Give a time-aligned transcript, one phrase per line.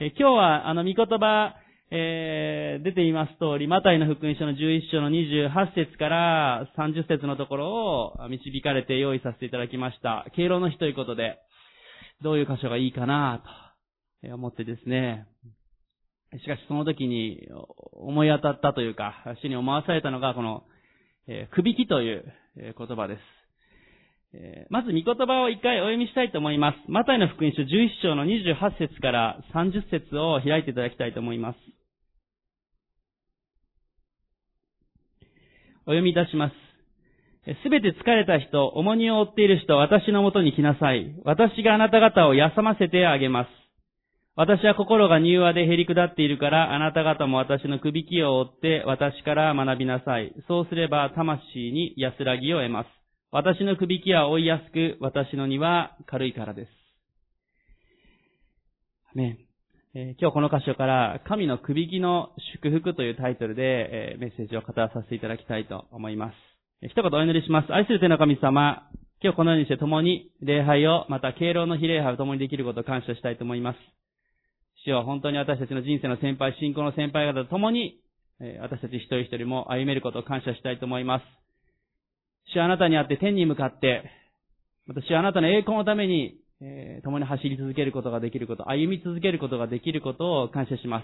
[0.00, 1.56] 今日は、あの、御言葉、
[1.90, 10.24] えー、出ています通り、マタイの福音書の11章の28節から30節のところを導かれて用意させていただきました。
[10.36, 11.38] 敬老の日ということで、
[12.22, 13.42] どういう箇所がいいかな
[14.22, 15.26] と思ってですね。
[16.30, 17.48] しかしその時に
[17.94, 20.62] 思い当たったというか、主に思わされたのがこの、
[21.26, 22.24] えー、くびきという
[22.56, 23.37] 言葉です。
[24.34, 26.78] え、まず、御言葉を一回お読みしたいと思います。
[26.90, 27.66] マタイの福音書11
[28.02, 31.56] 章の28節から30節を開いていただきたいと思います。
[35.86, 36.54] お読みいたします。
[37.62, 41.14] すべて疲れた人、重荷を負っている人、私のもとに来なさい。
[41.24, 43.48] 私があなた方を休ませてあげます。
[44.36, 50.34] 私は心が柔和で減り下っているから、あなた方も私の首輝を追って私から学びなさい。
[50.46, 52.97] そうすれば魂に安らぎを得ます。
[53.30, 56.70] 私の首輝は追いやすく、私の荷は軽いからです。
[59.14, 59.38] ね
[59.94, 62.30] え、今日この箇所から、神の首輝の
[62.62, 66.34] 祝福というタイトルで、え、メッセージを語らさせていただきたいと思います。
[66.88, 67.74] 一言お祈りします。
[67.74, 68.88] 愛する天の神様、
[69.22, 73.78] 今日このようにして共に礼拝を、また敬老の日礼拝を共にできることを感謝したいと思います。
[74.86, 78.00] 主は本当に私たちの人生の先輩、信仰の先輩方と共に、
[78.62, 81.47] 私たち一人一人も歩めることを感謝したいと思います。
[82.52, 84.04] 主はあなたにあって天に向かって、
[84.86, 91.02] 私はあなたの栄光のために、えー、共に走り続けることができること、歩み続けることができることを感謝しま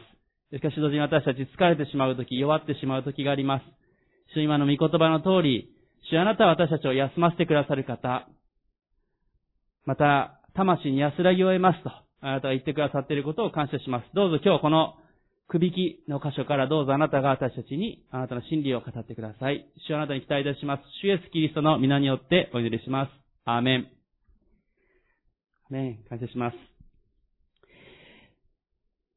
[0.52, 0.56] す。
[0.56, 3.64] しかし同時に私たち疲れてしまうとき、弱ってしまうときがあります。
[4.34, 5.70] 主今の御言葉の通り、
[6.10, 8.26] 主あなたは私たちを休ませてくださる方、
[9.84, 14.06] また、魂に安らぎを得ますと、あなたが言ってくださっていることを感謝します。
[14.14, 14.94] どうぞ今日この
[15.48, 19.66] くびきの箇所からどうぞあなたが私たちにあなたの真理を語ってください。
[19.86, 20.82] 主あなたに期待いたします。
[21.02, 23.10] 主イエスキリストの皆によってお祈りします。
[23.44, 23.86] アーメン。
[25.70, 25.98] アーメン。
[26.08, 26.56] 感謝します。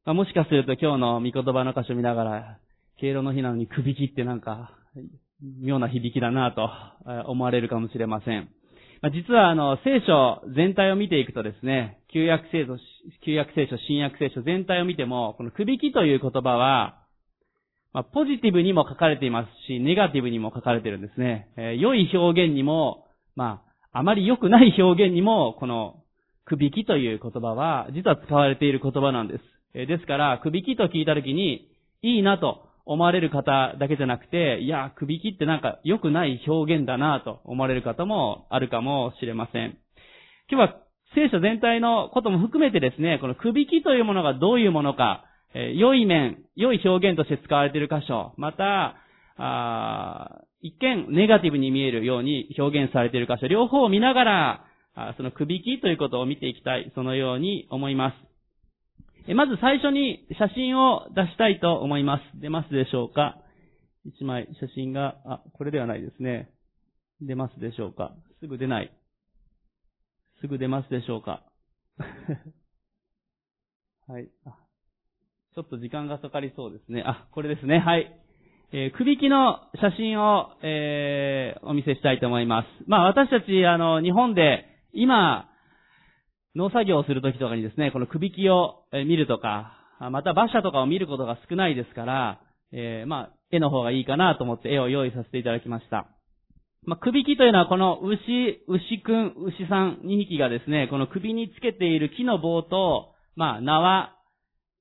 [0.04, 2.58] まあ、もしかすると今日の御言葉の箇所見ながら、
[2.98, 4.74] 敬老の日なのにくびきってなんか、
[5.62, 6.68] 妙な響きだなと
[7.30, 8.48] 思われるかもしれません。
[9.00, 12.76] まあ、実はあの、聖書全体を見ていくとですね、旧約聖書、
[13.24, 17.04] 旧約聖書、新約聖書全体を見ても、このくびきという言葉は、
[17.92, 21.48] まあ、ポジティブにも書かれていますし、ネガティブにも書かれているんですね。
[21.56, 26.02] えー、良い表現にも、まあ、あまり良くない表現にも、この、
[26.44, 29.44] くびきという言葉は、実は使われている言葉なんです。
[29.74, 31.68] えー、ですから、くびきと聞いたときに、
[32.02, 39.76] いいなと思われる方だけじゃなくて、いや、くびきってなんか良くない表現だなと思われる方もあるかもしれません。
[40.50, 45.24] 今日は聖書全体のことも含めてですね、このくびきというものがどういうものか、
[45.54, 48.96] え、良い面、良い表現として使われている箇所、また、
[49.36, 54.64] あ一見ネガティブに見えるように表現されている箇所、両方を見ながら、
[55.16, 58.12] そのくびきということを見ていきたい、そのように思いま
[59.26, 59.34] す。
[59.34, 62.40] まず最初に写真を出したいと思います。
[62.40, 63.38] 出ますでしょうか？
[64.04, 66.50] 一枚写真が、あ、これではないですね。
[67.20, 68.12] 出ますでしょうか？
[68.40, 68.90] すぐ出ない。
[70.40, 71.42] すぐ出ますでしょうか？
[74.08, 74.28] はい。
[74.46, 74.56] あ
[75.54, 77.02] ちょっと時間がかかりそうですね。
[77.04, 77.78] あ、これですね。
[77.80, 78.12] はい。
[78.70, 82.68] えー、くびきの写真を、えー、お見せしたいと思います。
[82.86, 85.48] まあ私たち、あの、日本で今、
[86.54, 89.74] 農作業をするときとかにですね、このくびきを見るとか、
[90.10, 92.40] また馬車とかを見ることが少ないですから、
[92.72, 96.06] えー、まあ、絵の方がいいかなと思って絵を用意させていただきました。
[96.84, 98.20] まあ、首木というのはこの牛、
[98.66, 104.14] 牛くん、牛さん2匹がですね、この首につけている木の棒と、まあ、縄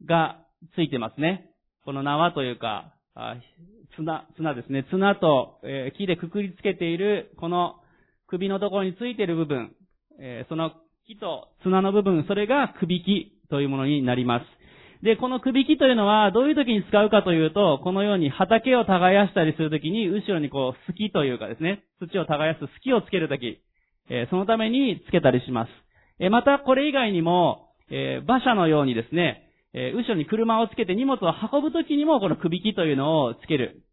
[0.05, 0.39] が
[0.75, 1.49] ついてますね。
[1.83, 2.93] この縄というか、
[3.95, 4.85] 綱、綱ですね。
[4.89, 7.75] 綱と、えー、木でくくりつけている、この
[8.27, 9.71] 首のところについている部分、
[10.19, 10.71] えー、その
[11.07, 14.56] 木と綱の部分、それが首木というものになります。
[15.03, 23.61] で、この首木というのは、どういう時に使うかというと、このように畑を耕したりするときに、後ろにこう、隙というかですね、土を耕す隙をつけるとき、
[24.09, 25.69] えー、そのためにつけたりします。
[26.19, 29.43] えー、また、これ以外にも、えー、馬車のようにですね、
[29.73, 33.83] え後ろに車をつけて荷物を運ぶときにも、この首木というのをつける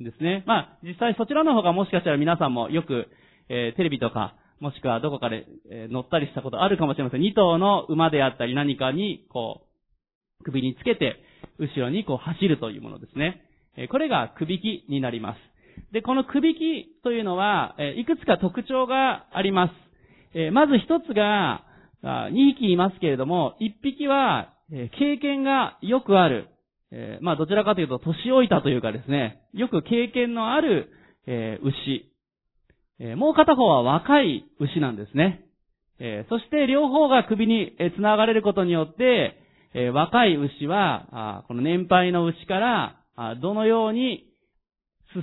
[0.00, 0.44] んですね。
[0.46, 3.06] まあ、実際そちらの方がもしかしたら皆さんもよく、
[3.48, 7.22] えテレビとか、もしくはどこかで、え乗ったりしたことあるかもしれません。
[7.22, 9.69] 2頭の馬であったり何かに、こう、
[10.44, 11.16] 首につけて、
[11.58, 13.42] 後ろにこう走るというものですね。
[13.90, 15.92] これが首木になります。
[15.92, 19.72] で、この首木というのは、いくつか特徴がありま
[20.34, 20.50] す。
[20.52, 21.64] まず一つが、
[22.02, 24.52] 2匹いますけれども、1匹は、
[24.98, 26.48] 経験がよくある。
[27.20, 30.90] まあ、どちらかというと、年老いたというかですね、よく経験のある、
[31.26, 32.06] 牛。
[33.16, 35.44] もう片方は若い牛なんですね。
[36.28, 39.38] そして両方が首に繋がれることによって、
[39.74, 44.26] えー若い牛は、あこの年配の牛から、あどのように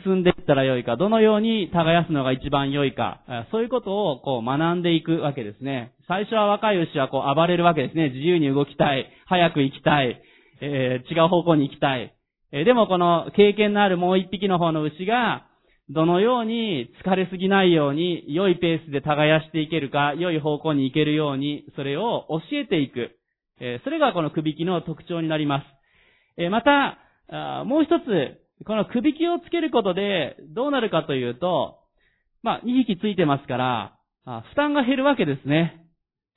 [0.06, 3.22] 進んでいったらよいか、どのように耕すのが一番良いか、
[3.52, 5.94] そういうことをこう学んでいくわけですね。
[6.08, 8.10] 最初は若い牛はこう暴れるわけですね。
[8.10, 10.22] 自由に動きたい、早く行きたい、
[10.62, 12.14] えー違う方向に行きたい。
[12.52, 15.46] えーでもこの経験のあるもう一匹の方の牛が、
[15.90, 23.18] どのように疲れすぎないように、良いペースで耕していけるか、良い方向に行けるように、それを教えていく。
[23.60, 25.66] えそれがこのくびきの特徴になります。
[26.38, 27.00] えまた、
[27.30, 31.80] あもう一つ、このくびきをつけることで、どうなるかというと、
[32.44, 35.86] まあ、2匹ついてますから、負担が減るわけですね。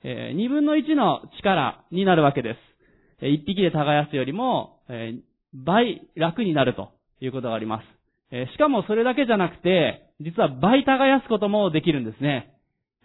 [0.03, 3.25] え、2分の1の力になるわけです。
[3.25, 5.13] え1匹で耕すよりも、え
[5.53, 6.89] 倍楽になると
[7.19, 7.85] いうことがあります。
[8.31, 12.53] えしかもそれだけじゃなくて、実は倍耕すこともできるんですね。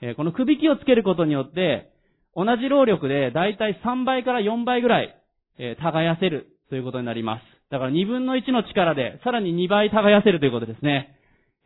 [0.00, 1.90] えこのくびきをつけることによって、
[2.36, 5.16] 同じ労力でだいたい3倍から4倍ぐらい、
[5.58, 7.42] えー耕せるということになります。
[7.70, 11.16] だから2分の1の力で、さらに2倍耕せるということですね。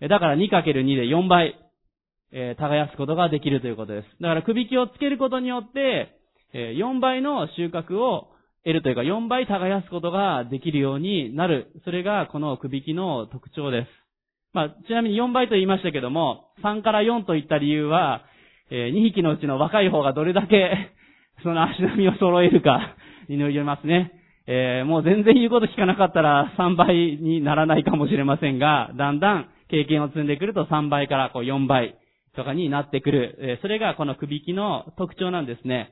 [0.00, 1.56] えだから 2×2 で4倍、
[2.32, 4.06] えー耕すことができるということです。
[4.22, 6.14] だからくびきをつけることによって、
[6.54, 8.28] えー4倍の収穫を
[8.64, 11.72] 得るというか、4倍耕すことができるようになる。
[11.84, 13.88] それがこのくびきの特徴です。
[14.52, 18.22] まあ、ちなみに4倍と言いましたけども、3から4といった理由は、
[18.70, 20.90] え2匹のうちの若い方がどれだけ、
[21.42, 22.94] その足並みを揃えるか
[23.28, 24.12] によりますね。
[24.46, 31.94] えーもう全然言うこと聞かなかったら3倍にならないかもしれませんが、だんだん経験を積んでくると3倍からこう4倍
[32.34, 33.36] とかになってくる。
[33.40, 35.90] えーそれがこのくびきの特徴なんですね。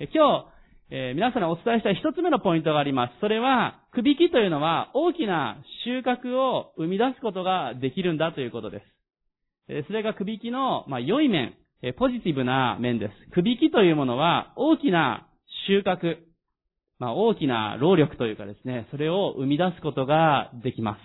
[0.00, 0.46] えー今日、
[0.90, 3.14] えー皆さんにお伝えした一つ目のポイントがあります。
[3.20, 8.86] それは、くびきというのは大きな収穫を生み出すことができるんだということです。
[9.68, 11.54] えーそれがくびきの、まあ、良い面、
[11.86, 13.30] えポジティブな面です。
[13.34, 15.28] くびきというものは大きな
[15.68, 16.16] 収穫、
[16.98, 20.96] まあ、大きな労力というかですね、それを生み出すことができま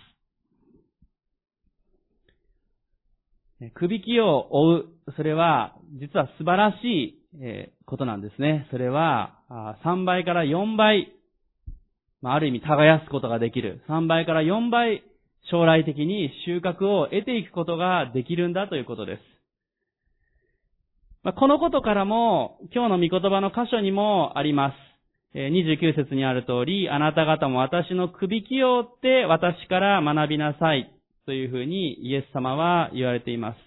[3.61, 3.69] す。
[3.73, 4.85] くびきを追う、
[5.17, 8.65] それは、実は素晴らしい、えことなんですね。
[8.71, 9.35] それは、
[9.83, 11.11] 3倍から4倍、
[12.21, 13.83] まあ、ある意味耕すことができる。
[13.89, 15.03] 3倍から4倍、
[15.51, 19.38] 将来的に収穫を得ていくことができるんだということです。
[21.23, 24.75] まあ、このことからも、今日の御言葉の箇所にもあります。
[25.37, 30.93] 29節にある通り、あなた方も私のくびきを追って私から学びなさい。
[31.29, 33.57] というふうにイエス様は言われています。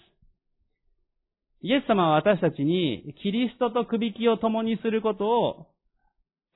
[1.61, 5.67] イエス様は私たちにキリストとくびきを共にすることを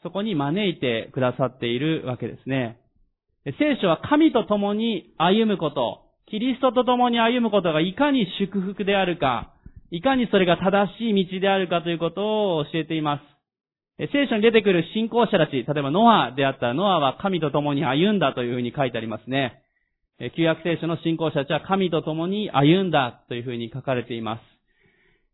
[0.03, 2.81] そこに招いてくださっているわけですね。
[3.45, 9.55] 聖書は神と共に歩むこと、キリストと共に歩むことがいかに祝福であるか、
[9.91, 14.09] いかにそれが正しい道であるかということを教えています。
[14.13, 19.63] 聖書に出てくる信仰者たち、例えばノアであったらノアは神と共に歩んだというふうに書いてありますね。
[20.37, 24.41] 旧約聖書の信仰者たちは神と共に歩んだというふうに書かれていま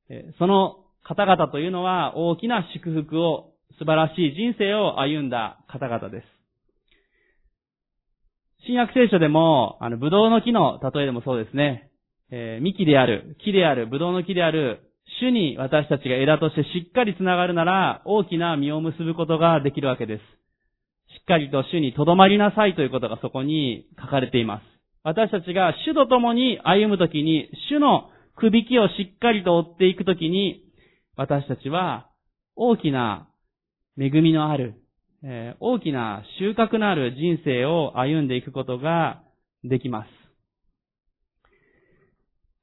[0.09, 0.33] す。
[0.39, 6.27] その方々というのは大きな祝福を、素晴らしい人生を歩んだ方々です。
[8.67, 11.91] 新約聖書でも、あの、ブドウの木の例えでもそうですね。
[12.35, 14.81] えー幹である、木である、ブドウの木である、
[15.21, 20.21] 主に私たちが枝としてしっかりつながるなら、大きな実を結ぶことができるわけです。
[21.13, 24.63] しっかりと主に留まりなさいということがそこに書かれています。
[25.05, 30.65] 私たちが主と共に歩むときに、主のくびきをしっかりと追っていくときに、
[31.17, 32.09] 私たちは
[32.57, 33.29] 大きな
[34.01, 34.77] 恵みのある、
[35.23, 39.23] えー大きな収穫のある人生を歩んでいくことが
[39.65, 40.22] できます。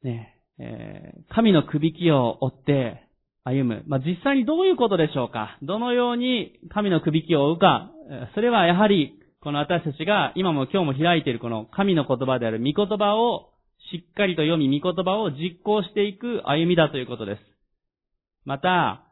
[0.03, 3.03] ねえー神のくびきを追って
[3.44, 3.84] 歩む。
[3.88, 5.58] まあ、実際にどういうことでしょうか？
[5.62, 7.91] どのように神のくびきを追うか？
[8.36, 13.51] それはやはり、この私たちが今も今日も開いているこの神の言葉である御言葉を
[13.91, 17.41] しっかりと読み、御言葉を実行していく歩みだということです。
[18.46, 19.06] また、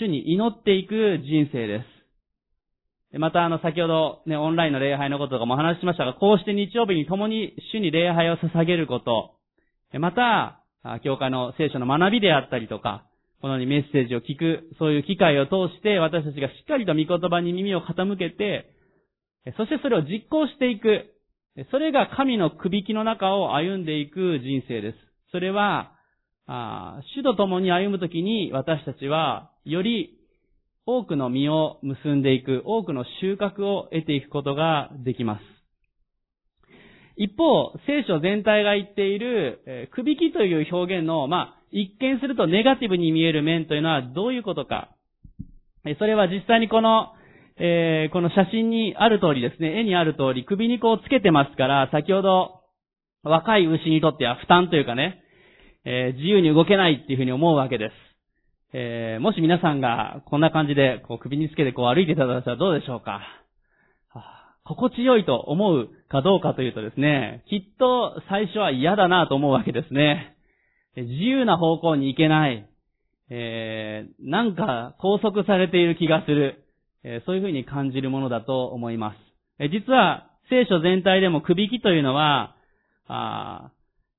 [0.00, 1.84] 主に祈っていく人生で
[3.12, 3.18] す。
[3.18, 9.32] また、あの、先ほどね、オンラインの礼拝のこととかも話しましたが、こうして日曜日に共に主に礼拝を捧げること、
[9.92, 10.62] また、
[11.02, 13.06] 教会の聖書の学びであったりとか、
[13.40, 18.72] このようにメッセージを聞く、そういう機会を通して、私たちがしっかりと御言葉に耳を傾けて、
[19.56, 21.12] そしてそれを実行していく。
[21.70, 24.98] それが神のくびきの中を歩んでいく人生です。
[25.30, 25.92] それは、
[26.46, 30.18] あ主と共に歩むときに私たちは、より
[30.84, 35.55] 多くの実を結んでいく、多くの収穫を得ていくことができます。
[37.16, 44.90] 一方、聖書全体が言っている、えーくびきという表現の、まあ、一見するとネガティブに見える面というのはどういうことか。
[45.86, 47.12] えそれは実際にこの、
[47.58, 52.60] えー、この写真にある通りですね、絵にある通り、首にこうつけてますから、先ほど、
[53.22, 55.22] 若い牛にとっては負担というかね、
[55.84, 57.92] えー、自由に動けないっていうふうに思うわけです。
[58.72, 63.22] えー、もし皆さんがこんな感じで、こう首につけてこう歩いてただいたらどうでしょうか。
[64.66, 70.36] 心地よいと思うかどうかというとですね、きっと最初は嫌だなと思うわけですね。
[70.96, 72.68] 自由な方向に行けない。
[73.28, 76.64] えー、なんか拘束されている気がする。
[77.04, 79.16] えー、そういうふうに感じるものだと思います。
[79.60, 82.56] えー、実は、聖書全体でも首輝というのは、
[83.08, 83.70] あ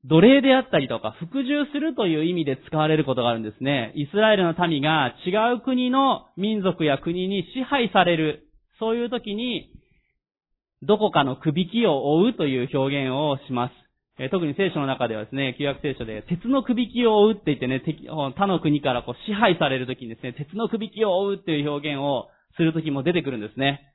[0.05, 3.91] 奴隷であったりとか、服従するという意味で使われることがあるんですね。
[3.95, 8.47] イスラエルの民が違う国の民族や国に支配される。
[8.79, 9.71] そういう時に、
[10.84, 13.74] どこかのくびきを追うという表現をします。
[14.19, 17.81] え特に聖書の中ではですね、旧約聖書で、鉄のくびきを追うって言ってね、
[18.36, 23.93] 他の国からこう支配されるときにですね、鉄のくびきを追うっていう表現をするときも出てくるんですね。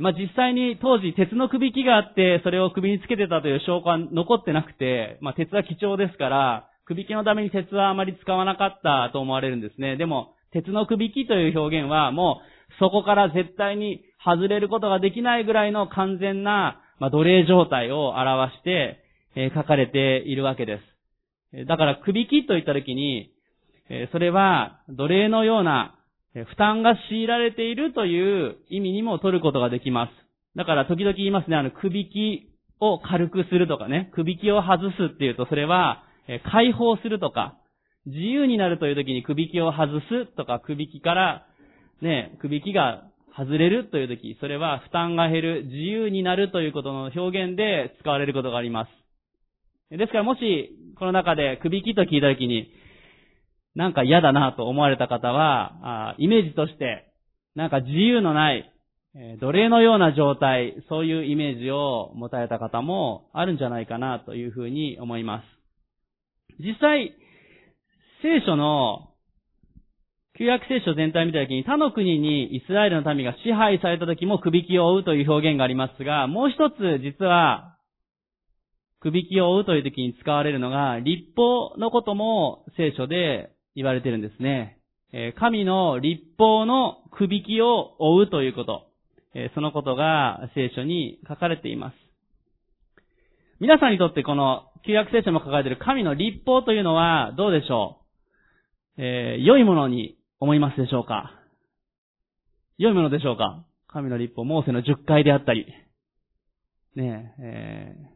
[0.00, 9.96] まあ、実際に当時鉄のくびきがあって、それを首につけてたという証拠は残ってなくて、まあ、鉄は貴重ですから、くびきのために鉄はあまり使わなかったと思われるんですね。
[9.96, 19.02] でも、鉄のくびきという表現はもう、そこから絶対に外れることができないぐらいの完全な、まあ、奴隷状態を表して、
[19.34, 20.78] えー、書かれているわけで
[21.52, 21.66] す。
[21.66, 23.32] だから、くびきといったときに、
[23.88, 25.94] えー、それは奴隷のような
[26.34, 30.10] 負担が強いられているという意味にも取ることができます。
[30.56, 32.48] だから時々言いますね、あの、くびき
[32.80, 37.56] を軽くするとかね、くびきを外すっていうと、それは、え解放するとか、
[38.06, 41.46] 自由になるという時にくびきを外すとか、くびきから、
[42.00, 43.04] ね、くびきが
[43.36, 49.96] 外れるという時、それは負担が減る、自由になるということの表現で使われることがあります。
[49.96, 52.70] ですからもし、この中でくびきと聞いた時に、
[53.74, 57.12] なんか嫌だなと思われた方は、イメージとして、
[57.54, 58.70] なんか自由のない、
[59.40, 65.44] 奴隷のような状態、そういうイメージを持たれた方もあるんじゃないかなというふうに思います。
[66.58, 67.14] 実際、
[68.22, 69.11] 聖書の、
[70.38, 77.76] 旧約聖書全体を見たときに他の国にイスラエルの民が支配された時も首輝を追うという表現がありますが、もう一つ実は
[79.00, 84.78] 首輝を追うという時に使われるのが、立法のことも聖書で言われてるんですね。
[85.38, 88.86] 神の立法のくびきを追うということ。
[89.54, 91.94] そのことが聖書に書かれています。
[93.60, 97.98] 皆さんにとってこの旧約聖書も書かれている神の立法というのはどうでしょ
[98.98, 99.02] う？
[99.02, 101.30] えー、良いものに思いますでしょうか？
[102.76, 103.64] 良いものでしょうか？
[103.86, 105.66] 神の立法、モーセの10回であったり、
[106.96, 108.06] ねえ、えー、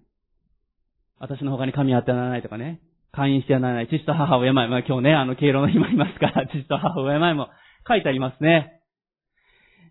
[1.21, 2.80] 私の他に神はあってはならないとかね、
[3.12, 3.87] 会員してはならない。
[3.87, 4.52] 父と母を敬い。
[4.52, 7.49] まあ今日ね、あの、敬老の日もありますから、 父と母を敬いも
[7.87, 8.80] 書いてありますね。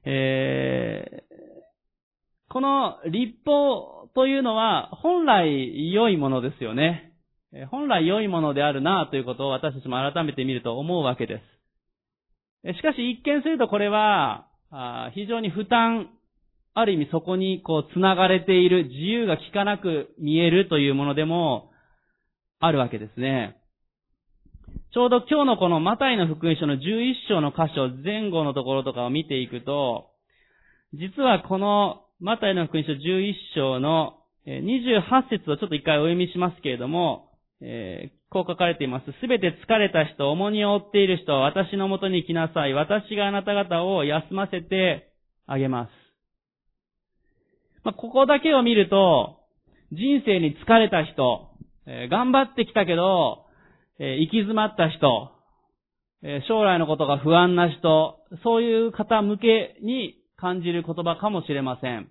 [0.04, 7.14] えー、この立法というのは、本来良いものですよね。
[7.72, 11.55] 本来良いものであるなということを私たちも改めて見ると思うわけです。
[12.74, 14.48] しかし一見するとこれは、
[15.14, 16.10] 非常に負担、
[16.74, 21.72] ある意味そこにこう繋がれている自由が効かなく見えるというものでも
[22.60, 23.56] あるわけですね。
[24.94, 26.80] ちょうど今日のこのマタイの福音書の11
[27.30, 30.10] 章の箇所前後のところとかを見ていくと、
[30.94, 34.18] 実はこのマタイの福音書11章の
[34.48, 37.32] 28節をちょっと一回お読みしますけれども、
[37.62, 39.06] えー、こう書かれています。
[39.22, 42.74] すべて疲れた人、重荷を負っている人、私のもとに来なさい。
[42.74, 45.14] 私があなた方を休ませて
[45.48, 45.90] あげます。
[47.86, 49.40] まあ、ここだけを見ると、
[49.94, 51.48] 人生に疲れた人、
[51.88, 53.46] えー、頑張ってきたけど、
[54.00, 55.32] えー、行き詰まった人、
[56.22, 62.10] えー、将来のことが不安な人、そういう方向けに感じる言葉かもしれません。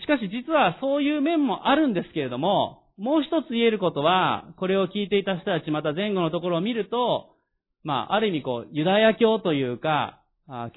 [0.00, 7.36] しかし実はそういう面もあるんですけれども、もう一つ言えることは、これを聞いていた人たち、また前後のところを見ると、
[7.84, 10.20] まあ、ある意味こう、ユダヤ教というか、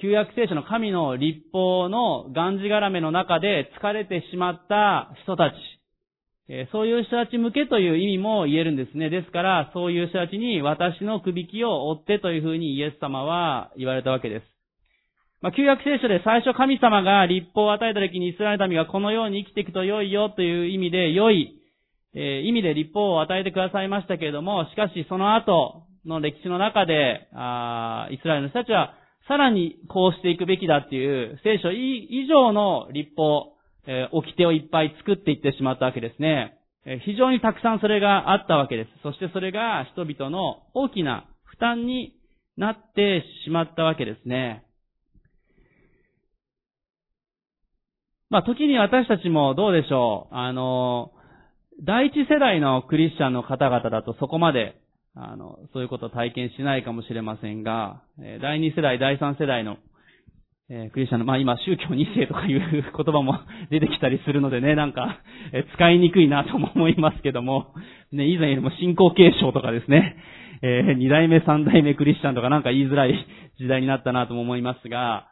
[0.00, 5.54] 旧約聖書の神の立法のがんじがらめの中で疲れてしまった人たち、
[6.48, 9.10] えそういう人たち向けという意味も言えるんですね。
[9.10, 14.56] ですから、そういう人たちに私の首輝を追ってというふうにイエス様は言われたわけです。
[15.42, 21.55] まあ、旧約聖書で最初神様が立法を与えた時にイスラエル民がこのように生きていくと良いよという意味で良い、
[22.18, 28.94] えー、意味で立法を与えてくださいましたけれども、しかしその後の歴史の中で、あイスラエルの人たちは
[29.28, 33.52] さらにこうしていくべきだっていう聖書以上の立法、
[33.86, 36.56] えー、掟をいっぱい作っていってしまったわけですね。
[36.86, 38.90] えー、非常にたくさんそれがあったわけです。
[39.02, 42.14] そしてそれが人々の大きな負担に
[42.56, 44.62] なってしまったわけですね。
[48.30, 50.34] まあ、時に私たちもどうでしょう。
[50.34, 51.12] あの、
[51.84, 54.76] 第一世代のクリスチャンの方々だとそこまで、
[55.14, 58.02] あの、そういうことを体験しないかもしれませんが、
[58.40, 59.76] 第二世代、第三世代の
[60.68, 63.38] えー、クリスチャンの、まあ今、宗教二世とかいう言葉も
[63.70, 65.20] 出てきたりするのでね、なんか、
[65.52, 67.72] え、使いにくいなとも思いますけども、
[68.10, 70.16] ね、以前よりも信仰継承とかですね、
[70.62, 73.14] えー、二代目、三代目クリスチャンとかなんか言いづらい
[73.58, 75.28] 時代になったなとも思いますが、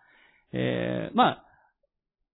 [0.52, 1.44] えー、まあ、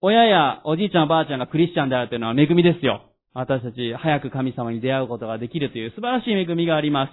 [0.03, 3.10] 親やおじいちゃんおばあちゃんがクリスチャンであるというのは恵みですよ。
[3.33, 7.13] 私たち早く神様に出会うことができるという素晴らしい恵みがあります。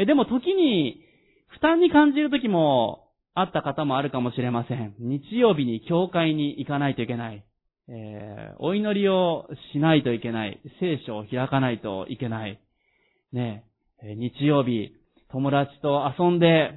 [0.00, 1.04] えでも時に
[1.48, 4.94] 負担に感じる時もあった方もあるかもしれません。
[4.98, 7.44] 日曜日に教会に行かないといけない。
[7.88, 10.60] えー、お祈りをしないといけない。
[10.80, 12.60] 聖書を開かないといけない。
[13.32, 13.64] ね、
[14.02, 14.92] 日曜日、
[15.30, 16.72] 友達と遊んで、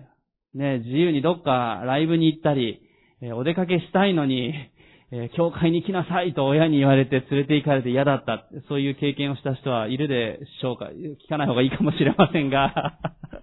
[0.53, 2.81] ね、自由にどっかライブに行ったり、
[3.21, 4.53] え、お出かけしたいのに、
[5.11, 8.45] えー、教会に来なさいと親に言われて連れて行かれて嫌だった。
[8.67, 12.97] そういう経験をした人はいるでしょうか聞かない方がいいかもしれませんが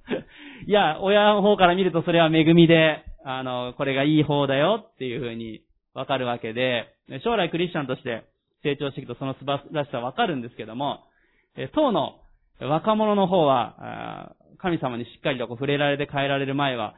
[0.66, 5.60] いや、親の方から見るとそれは恵みで、あの、これがいい方だよっていうふうに
[5.94, 8.24] わかるわけで、将来クリスチャンとして
[8.62, 11.04] 成長していくとその素晴らしさわかるんですけども、
[11.56, 12.20] え当の
[12.60, 16.94] 若者の方は、神様にしっかりとこう触れられて変えられる前は、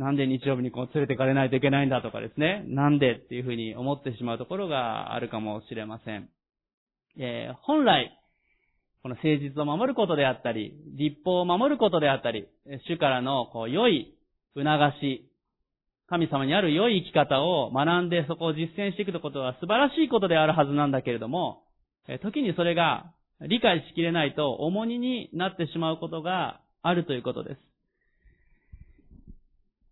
[0.00, 6.30] なんで日曜日にこう連れてかれないといけないんだとかですね、なんでっていうふうに思ってしまうところがあるかもしれません。
[7.18, 8.10] えー、本来、
[9.02, 12.48] この誠実を守ることであったり、立法を守ることであったり、
[12.88, 14.14] 主からのこう良い
[14.54, 14.64] 促
[15.02, 15.30] し、
[16.08, 21.64] 神様にある良い生き方を学んでそこを実践していくことは素晴らしいことであるはずなんだけれども、
[22.22, 27.69] 時にそれが理解しきれないと重荷になってしまうことがあるということです。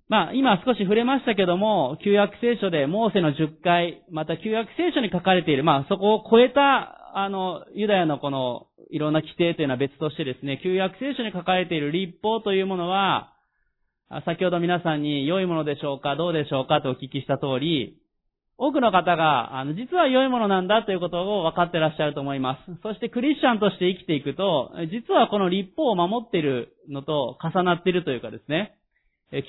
[0.09, 13.35] まあ、今少し触れましたけども、旧約聖書でモーセの10回、また旧約聖書に書かれている、まあ、そこを超えた、あの、ユダヤのこのいろんな規定というのは別としてですね、旧約聖書に書かれている立法というものは、
[14.25, 17.99] 先ほど皆さんに良いものでしょうか、どうでしょうかとお聞きした通り、
[18.57, 22.83] 多くの方が、あの、実は良いものなんだということを分かってらっしゃると思います。
[22.83, 28.78] そしてクリスチャンとして生きていくと、実はこの立法を守っているのと重なっているというかですね、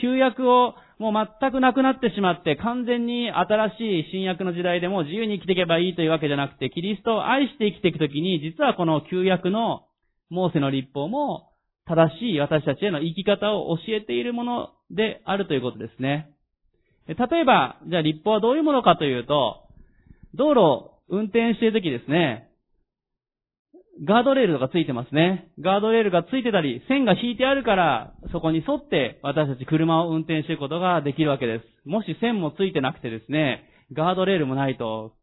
[0.02, 9.86] 旧約をもう全くなくなってしまって完全に新しい新約の時代でも自由に生きていけばいいというわけじゃなくて、キリストを愛して生きていくときに、実はこの旧約の
[10.30, 11.52] モーセの立法も
[11.88, 16.30] 正しい私たちへの生き方を教えているものであるということですね。
[17.08, 19.64] 例えば、じゃあ立法はどういうものかというと、
[20.36, 22.49] 道路を運転しているときですね、
[24.06, 25.50] ガードレールとかついてますね。
[25.60, 31.66] ガードレールがついてたり、線が引いてあるから、そこに沿って私たち車を運転していくことができるわけです。
[31.88, 35.14] もし線もついてなくてですね、ガードレールもないと、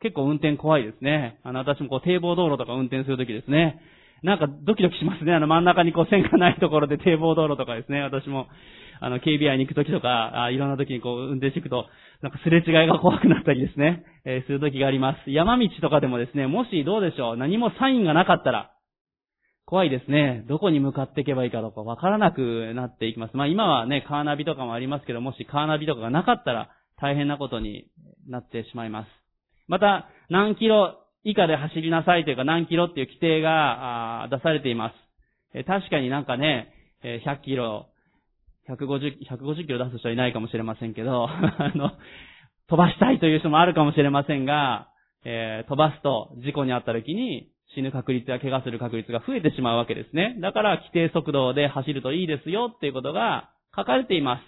[0.00, 1.40] 結構運転怖いですね。
[1.42, 3.80] あの、私もこう堤防道路とか運転するときですね。
[4.22, 5.34] なんかドキドキしますね。
[5.34, 8.00] あの真ん中にこう線がないところで堤防道路とかですね。
[8.00, 8.46] 私も、
[9.00, 11.86] あの、警備屋に行くときとか、あいろんなときにこう運転していくと、
[12.24, 15.30] なんかすれ違いが怖くなったりですね、えー、するときがあります。
[15.30, 18.70] 山道とかでもですね、もしどうでしょう、何もサインがなかったら、
[19.66, 20.42] 怖いですね。
[20.48, 23.36] どこに向かっていけばいいかとかわからなくなっていきます。
[23.36, 27.88] まあ今はね、カーナビとかもありますけど、もしカーナビとかがなかったら大変なことに
[28.26, 29.08] なってしまいます。
[29.68, 34.94] また、何キロ以下で走りなさいというか何キロっていう規定が出されています。
[35.52, 37.88] え確かになんかね、100キロ、
[38.68, 41.92] 150、150キロ出す人はいないかもしれませんけど、 あの、
[42.68, 44.88] 飛ばしたいという人もあるかもしれませんが、
[45.24, 50.36] えー、飛ばすと事故に遭った時に死ぬ確率や怪我する確率が増えてしまうわけですね。
[50.40, 54.42] だから規定速度で走るといいですよっていうことが書かれています。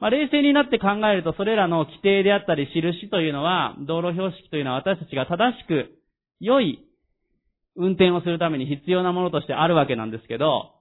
[0.00, 5.92] まあ、冷静になって考えると、それらの規定であったり印というのは、道路標識というのは私たちが正しく、
[6.40, 6.84] 良い
[7.76, 10.72] 運転をするために必要なものとしてあるわけなんですけど、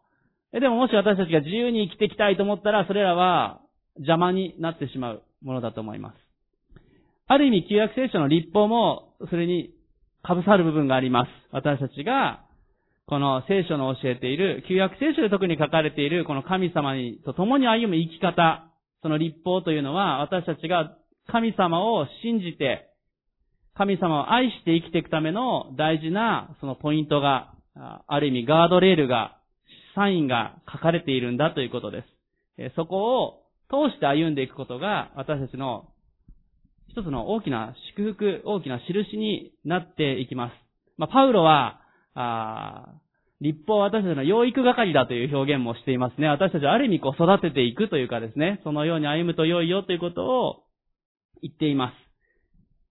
[0.53, 3.61] でももし私たちが自由に生きていきたいと思ったら、それらは
[3.95, 6.15] 邪魔になってしまうものだと思います。
[7.27, 9.71] ある意味、旧約聖書の立法も、それに
[10.23, 11.29] 被さる部分があります。
[11.51, 12.41] 私たちが、
[13.05, 18.67] この聖書の教えている、旧約聖書で特に書かれている、この神様にと共に歩む生き方、
[19.01, 22.89] その立法というのは、私たちが神様を信じて、
[23.75, 27.53] 神様を愛して生きていくための大事なそのポイントが、
[28.07, 29.37] ある意味ガードレールが、
[29.95, 32.03] サインが書かれているんだということで
[32.57, 32.75] す。
[32.75, 35.89] そこを通して歩んでいくことが、私たちの
[36.89, 40.53] 一つの大きな祝福、大きな印になっていきます。
[40.97, 41.81] まあ、パウロは、
[42.13, 43.01] あ
[43.41, 46.27] 立法は私たちの養育係だという表現もしていますね。
[46.27, 50.63] 私たちはある意味こう育てていくというかですね、そのように歩むと良いよということを
[51.41, 51.91] 言っていま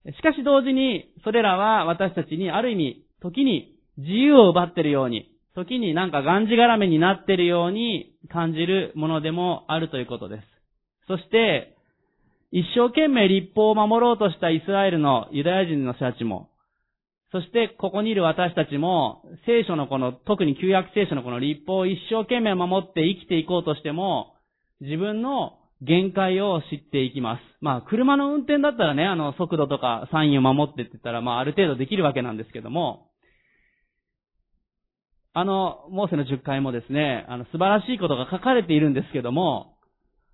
[0.05, 0.11] す。
[0.17, 10.43] しかし同時に、それらは私たちにある意味、時に自由を奪っているように、時になんかがんじがらめになっているように感じるものでもあるということです。
[11.07, 11.75] そして、
[12.51, 16.49] 一生懸命立法を守ろうとしたイスラエルのユダヤ人の人たちも、
[17.31, 24.35] そしてここにいる私たちも、聖書のこの、特に旧約聖書のこの立法を一生懸命守って生きていこうとしても、
[24.81, 27.41] 自分の限界を知っていきます。
[27.61, 33.10] まあ、車の運転だったらね、あの、速度とかサインを守ってって言ったら、まあ、ある程度できるわけなんですけども、
[35.33, 39.77] あの、モーセの10回もですね、あの、素晴らしいことが書かれているんですけども、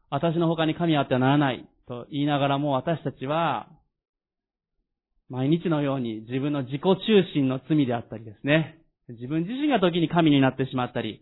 [0.09, 3.67] 私の他に神あってはならないと言いながらも私たちは、
[5.29, 6.97] 毎日のように自分の自己中
[7.33, 8.79] 心の罪であったりですね、
[9.09, 11.21] 自分自身が時に神になってしまったり、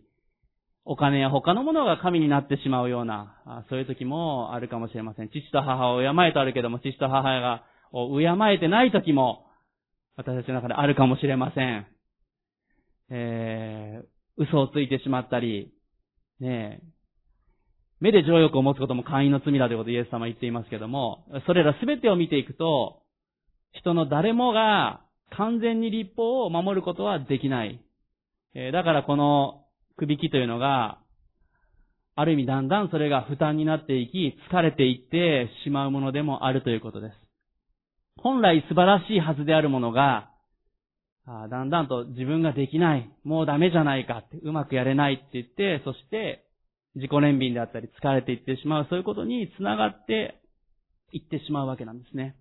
[0.84, 5.28] お金や他のものが神になってしまうような、そういう時もあるかもしれません。
[5.28, 9.46] 父と母を敬えとあるけども、父と母がを敬えてない時も、
[10.16, 11.86] 私たちの中であるかもしれません。
[13.10, 15.72] えー、嘘をついてしまったり、
[16.40, 16.96] ねえ
[18.00, 23.02] 目で情欲を持つことも会員の罪だということをイエス様は言っていますけども、それらすべてを見ていくと、
[23.72, 27.80] 人の誰もが完全に立法を守ることはできない。
[28.54, 29.64] えー、だからこの
[29.96, 30.98] くびきというのが、
[32.18, 37.14] ある意味だんだんそれが負担になっていき、疲れていってしまうものでもあるということです。
[38.18, 40.30] 本来素晴らしいはずであるものが、
[41.26, 46.44] だんだんと自分ができない、もうダメじゃないかって、うまくやれないって言って、そして
[46.94, 50.40] 自己憐憫であったり疲れていってしまう、そういうことにつながって
[51.12, 52.36] いってしまうわけなんですね。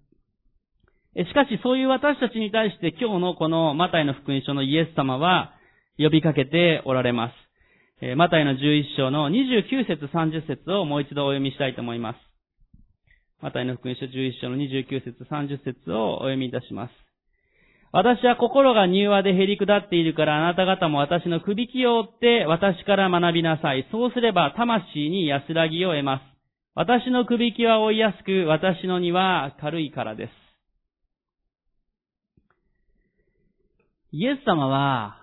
[1.17, 5.54] しかしそういう私たちに対して今日のこのマタイの福音書のイエス様は
[5.98, 7.32] 呼びかけておられま
[8.02, 8.15] す。
[8.17, 12.19] マタイの11章の29節30節をもう一度お読みしたいと思います。
[13.41, 16.91] マタイの福音書11章の29節30節をお読みいたします。
[17.95, 23.88] 私は心が柔和で減り下っているからあなた方も私の首輝を追って私から学びなさい。
[23.89, 26.21] そうすれば魂に安らぎを得ます。
[26.75, 30.31] 私の首輝は追いやすく、私の荷は軽いからです。
[34.12, 35.15] イエス様は、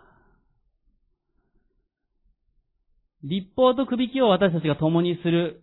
[3.23, 5.61] 立法と首輝を私たちが共にする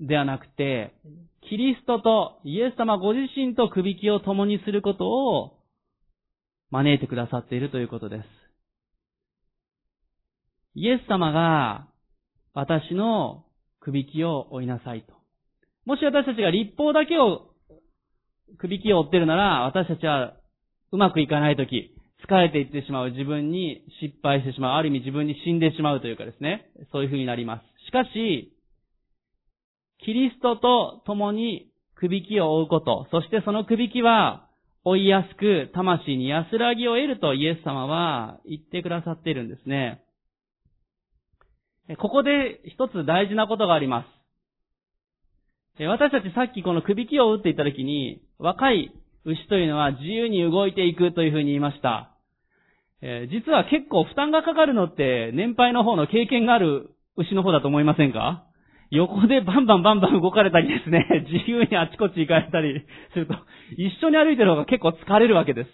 [0.00, 0.94] ではなくて、
[1.50, 5.53] キリストとイエス様ご自身と首輝を共にすることを
[6.74, 8.24] 招いてくださっているということです。
[10.74, 11.86] イエス様が
[12.52, 13.44] 私の
[13.78, 15.14] 首輝を追いなさいと。
[15.86, 17.52] もし私たちが立法だけを
[18.58, 20.34] 首輝を追ってるなら、私たちは
[20.90, 21.94] うまくいかないとき、
[22.28, 24.78] 疲れていってしまう自分に失敗してしまう。
[24.78, 26.72] ある意味自分に死んでしまうというかですね。
[26.90, 27.86] そういう風になります。
[27.86, 28.52] しかし、
[30.04, 34.43] キリストと共に首輝を追うこと、そしてその首輝は
[34.84, 40.02] 追いやすく魂に安らぎを得るとイエス様は言ってくださっているんですね。
[41.98, 44.04] ここで一つ大事なことがありま
[45.78, 45.84] す。
[45.84, 48.92] 私たちさっきこの首輝を打っていた時に、若い
[49.24, 52.10] 牛というのは自由に動いていくというふうに言いました。
[53.02, 58.46] 実は結構負担がかかるのって年配の方の経験がある牛の方だと思いませんか？
[58.94, 63.34] 横でバンバンバンバン動かれたりですね、 自由にあちこち行かれたりすると、
[63.76, 65.70] 一緒に歩いてる方が結構疲れるわけです。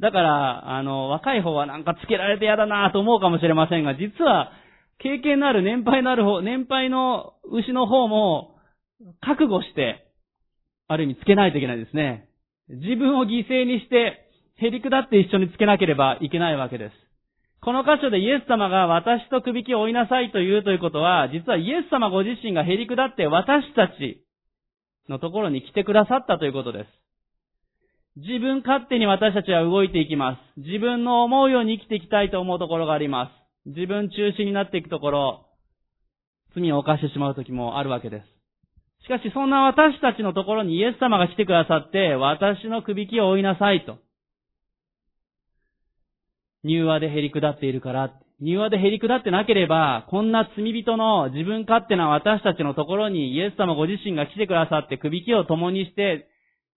[0.00, 4.52] だから、あの、若い方はなんかつけられて嫌だなと思うかもしれませんが、実は、
[4.98, 8.56] 経験のある年配のある方、年配の牛の方も、
[9.20, 10.06] 覚悟して、
[10.88, 12.28] ある意味つけないといけないですね。
[12.68, 17.03] 自分を犠牲にして、へりくだって一緒につけなければいけないわけです。
[17.64, 24.22] この箇所でイエス様が私と首輝を追いなさいと言うということは、実はイエス様ご自身がへりくだって私たち
[25.08, 26.86] のところに来てくださったということです。
[28.16, 30.60] 自分勝手に私たちは動いていきます。
[30.60, 33.32] 自分の思うように生きていきたいと思うところがありま
[33.64, 33.70] す。
[33.70, 35.46] 自分中心になっていくところ、
[36.54, 39.04] 罪を犯してしまう時もあるわけです。
[39.04, 44.03] しかしそんな私たちのところにイエス様が来てくださって、私の首輝を追いなさいと。
[46.64, 56.28] 柔和で減り下っているから、柔和で減り下ってなければ、こんな罪人の自分勝手な私たちのところにイエス様ご自身が来てくださって首輝を共にして、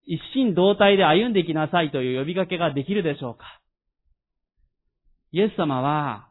[0.06, 3.46] 一心同体で歩んでいきなさいという呼びかけができるでしょうか
[5.32, 6.30] イエス様は、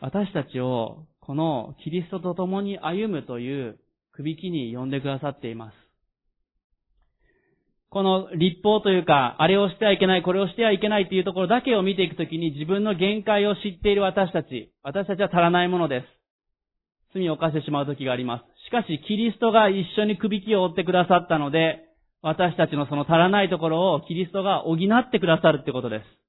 [0.00, 3.78] 私たちをこのキリストと共に歩むという
[4.12, 5.81] 首輝に呼んでくださっています。
[7.92, 16.06] この立法というか、あれをしてはいけない、これをしてはいけないっていうところだけを見ていくときに自分の限界を知っている私たち、私たちは足らないものです。
[17.12, 18.44] 罪を犯してしまうときがあります。
[18.66, 21.84] しかし、キリストが一緒に首輝を追ってくださったので、
[22.22, 26.21] 私たちのその足らないところをキリストが補ってくださるってことです。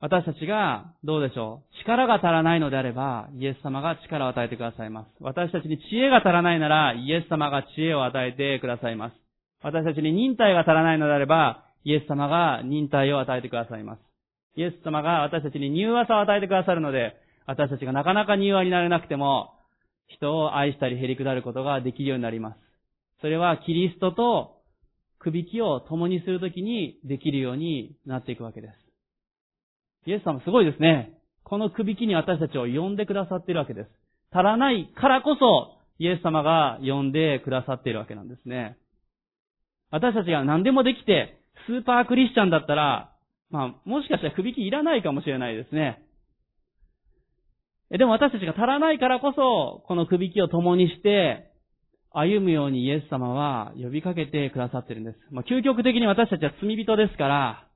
[0.00, 1.82] 私たちが、どうでしょう。
[1.82, 5.08] 力が足らないのであれば、イエス様が力を与えてくださいます。
[5.20, 9.16] 私たちに知恵が足らないなら、イエス様が知恵を与えてくださいます。
[9.60, 14.00] 私たちに忍耐が足らないのであれば、イエス様が忍耐を与えてくださいます。
[14.54, 19.54] イエス様が私たちに柔和さを与えてくださるので、私たちがなかなか柔和になれなくても、
[20.06, 22.56] 人を愛したり減り下ることができるようになります。
[23.20, 24.62] それはキリストと
[25.18, 28.87] くびきを共にするときにできるようになっていくわけです。
[30.08, 31.12] イエス様すごいですね。
[31.44, 33.90] このくびきに私たちを呼んでくださっているわけです。
[34.32, 38.78] 足らないからこそ、イエス様が呼んでくださっているわけなんですね。
[39.90, 43.12] 私たちが何でもできて、スーパークリスチャンだったら、
[43.50, 46.02] まあ、もしかしたらくびきいらないかもしれないですね。
[47.90, 51.50] でも私たちが足らないからこそ、このくびきを共にして、
[52.12, 55.18] 歩むようにイエス様は呼びかけてくださってるんです。
[55.30, 57.67] まあ、究極的に私たちは罪人ですから、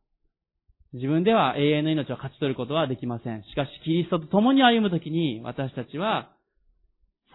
[0.92, 3.42] 自分では永遠の命を勝ち取ることはできません。
[3.44, 6.32] しかし、キリストと共に歩むときに、私たちは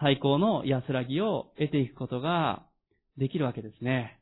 [0.00, 2.62] 最高の安らぎを得ていくことが
[3.16, 4.20] できるわけですね。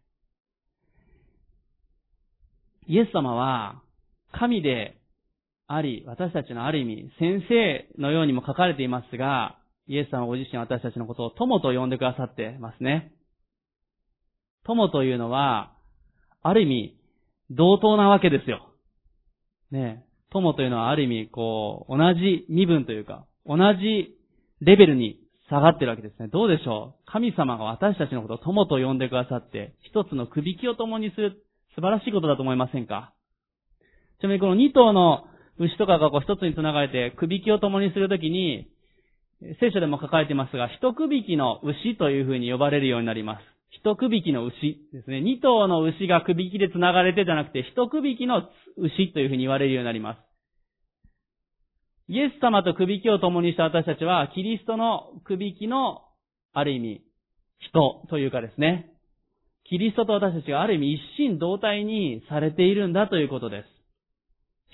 [2.89, 3.83] イエス様は、
[4.33, 4.97] 神で
[5.67, 13.13] あり、私たちのある意味、先生のようにも書かれていますが、イエス様ご自身私たちのことを友と呼んでくださってますね。
[14.65, 15.73] 友というのは、
[16.43, 16.97] ある意味、
[17.51, 18.69] 同等なわけですよ。
[19.71, 24.15] ね友というのはある意味、こう、同じ身分というか、同じ
[24.61, 26.29] レベルに下がってるわけですね。
[26.29, 27.11] どうでしょう？
[27.11, 31.43] 神様が私たちのことを友と呼んでくださって、一つのくびきを共にする、
[31.75, 33.13] 素晴らしいことだと思いませんか？
[34.21, 35.25] ちなみにこの二頭の
[35.59, 38.69] 牛とかがこう一つに繋がれて、くびきを共にするときに、
[39.61, 43.56] 聖書でも書かれていますが、一くびきの牛というふうに呼ばれるようになります。
[43.71, 44.55] 一くびきの牛
[44.93, 45.21] ですね。
[45.21, 50.19] 二頭の牛がくびきで繋がれてじゃなくて、一くびきの牛というふうに言われるようになります。
[52.09, 56.03] イエス様とくびきを共にした私たちは、キリストのくびきの、
[56.53, 57.03] ある意味、
[57.59, 58.93] 人というかですね。
[59.69, 63.77] キリストと私たちがある意味一心同体にされているんだということです。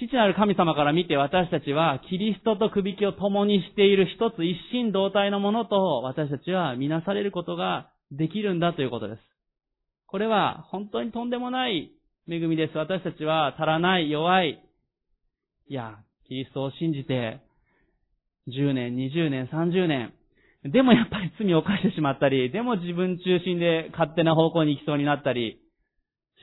[0.06, 9.20] 父なる神様から見て私たちはキリストとくびきを共にしている一つ一心同体のものと私たちは見なされることができるんだということです。
[10.06, 11.90] これは本当にとんでもない
[12.28, 12.76] 恵みです。
[12.76, 14.62] 私たちは足らない、弱い。
[15.68, 15.98] いや、
[16.28, 17.40] キリストを信じて
[18.48, 20.12] 10年、20年、30年。
[20.64, 25.58] でもやっぱり罪を犯してしまったり、でも自分中心で勝手な方向に行きそうになったり、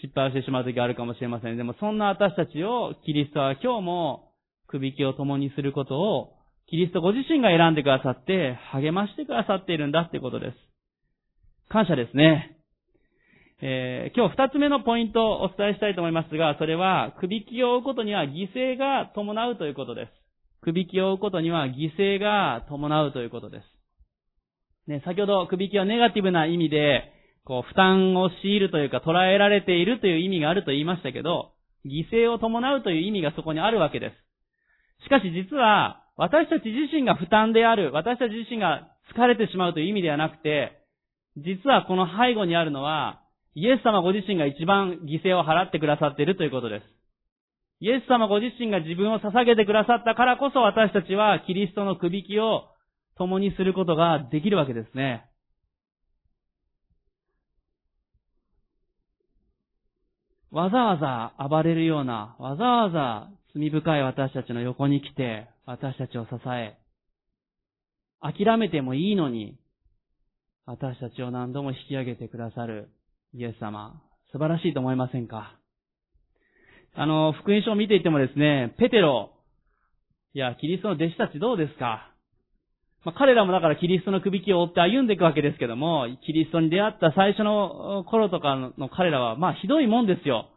[0.01, 1.57] 失敗をしてしまう時があるかもしれません。
[1.57, 4.31] でもそんな私たちをキリストは今日も
[4.67, 6.33] くびきを共にすることを
[6.67, 10.57] キリストご自身が選んでくださって励ましてくださっているんだってことです。
[11.69, 12.57] 感謝ですね。
[13.61, 20.11] えー、今日二つ目のポイントをお伝えしたいと思いますが、それは、くびきを追うことには犠牲が伴うということです。
[20.63, 24.89] くびきを追うことには犠牲が伴うということです。
[24.89, 27.13] ね、先ほど、くびきはネガティブな意味で、
[27.45, 31.51] こう、負担を強いるというか捉えられているという意味があると言いましたけど、
[31.85, 35.03] 犠牲を伴うという意味がそこにあるわけです。
[35.03, 40.78] しかし実は、私たち自身が負担である、私たち自身が疲れてしまうという意味ではなくて、
[41.43, 43.21] 実はこの背後にあるのは、
[43.55, 46.83] イエス様ご自身が一番犠牲を払ってくださっているということです。
[47.81, 52.67] イエス様ご自身が自分を捧げてくださったからこそ私たちはキリストのくびきを
[53.17, 55.25] 共にすることができるわけですね。
[60.51, 60.97] わざわ
[61.37, 66.77] ざ暴れるような、わざわざ罪深い私たちの横に来て、私たちを支え、
[68.21, 69.58] 諦めてもいいのに、
[70.71, 72.89] 私たちを何度も引き上げてくださる
[73.33, 75.55] イエス様、素晴らしいと思いませんか？
[76.93, 79.31] あの、福音書を見ていてもですね、ペテロ、
[80.35, 82.13] いや、キリストの弟子たちどうですか？
[83.03, 90.49] まあ、彼らもだからキリストの首輝を追って歩んでいくわけですけども、キリストに出会った最初の頃とかの彼らは、まあひどいもんですよ。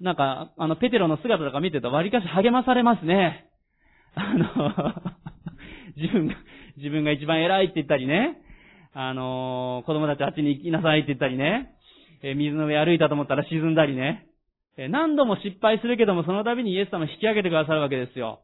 [0.00, 3.48] なんか、あの、ペテロの姿とか見てると割かし励まされますね。
[4.16, 4.44] あの
[5.96, 6.34] 自分が、
[6.78, 8.42] 自分が一番偉いって言ったりね、
[8.92, 11.76] あの子供たちあっちに行きなさいって言ったりね、
[12.22, 14.26] え水の上歩いたと思ったら沈んだりね、
[14.76, 18.40] え何度も失敗するけどもその度にイエス様引き上げてくださるわけですよ。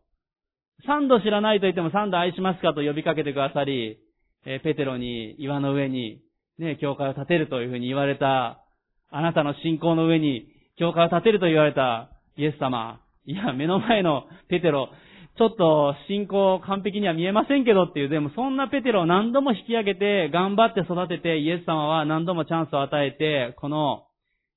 [0.86, 3.98] 三度知らないと言っても三度愛しますかと呼びかけてくださり、
[4.44, 6.20] えペテロに岩の上に、
[6.58, 8.62] ね、教会を建てるというふうに言われた、
[9.10, 10.46] あなたの信仰の上に
[10.78, 13.00] 教会を建てると言われたイエス様。
[13.24, 14.90] いや、目の前のペテロ、
[15.38, 24.04] ちょっと信仰完璧には見えませんけどっていう、でもそんなペテロを何度も引き上げて、頑張って育てて、イエス様は何度もチャンスを与えて、この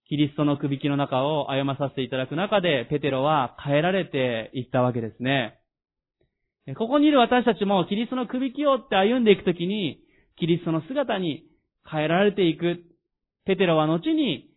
[0.08, 5.60] キリストの首引きの中を歩まさせていただく中で、ペテロは変えられていったわけですね。
[6.78, 10.00] ここにいる私たちもキリストの首引きをって歩んでいくときに、
[10.38, 11.44] キリストの姿に
[11.92, 12.84] 変えられていく。
[13.46, 14.50] ペテロは後に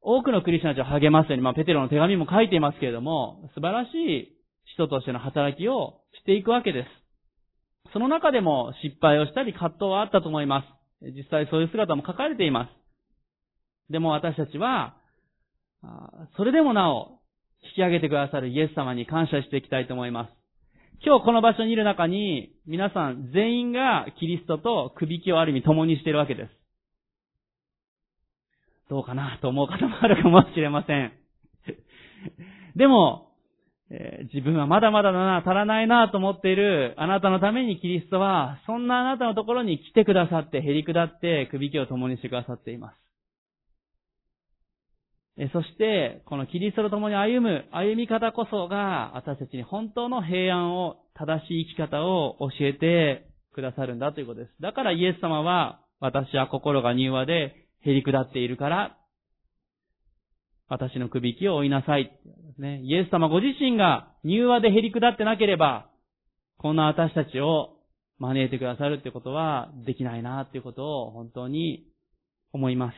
[0.00, 4.37] 多くのクリスチャンたちを励ますように、まあ、ペテロの手紙も書いていますけれども、素晴らしい
[4.78, 7.92] 人としての働きをしていくわけです。
[7.92, 10.62] その中でも失敗をしたり葛藤はあったと思いま
[11.02, 11.10] す。
[11.16, 13.92] 実際そういう姿も書かれています。
[13.92, 14.96] でも私たちは、
[16.36, 17.18] それでもなお、
[17.64, 20.30] 引き上げてくださるイエス様に感謝していきたいと思います。
[21.04, 26.50] 今日この場所にいる中に、皆さん全員がキリストと首引きをある意味共にしているわけです。
[28.90, 31.12] どうかなと思う方もあるかもしれません。
[32.76, 33.27] でも、
[33.90, 43.08] えー、自分はまだまだだな、足らないなと思っているあなたのためにキリストは、そんなあなたのところに来てくださって、へり下って首引きを共にしてくださっています。
[45.40, 54.52] えそして、このキリストと共に歩む歩み方こそが、私たちに本当の平安を、正しい生き方を教えてくださるんだということです。
[54.60, 58.96] だからイエス様は、私は心が柔和で、へり下っているから、
[60.68, 62.12] 私の首引きを追いなさい。
[62.58, 65.88] ね、イエス様ご自身が柔和でへり下ってなければ、
[66.58, 67.76] こんな私たちを
[68.18, 71.86] 招いてくださるってことはできないなっていうことを本当に
[72.52, 72.94] 思います。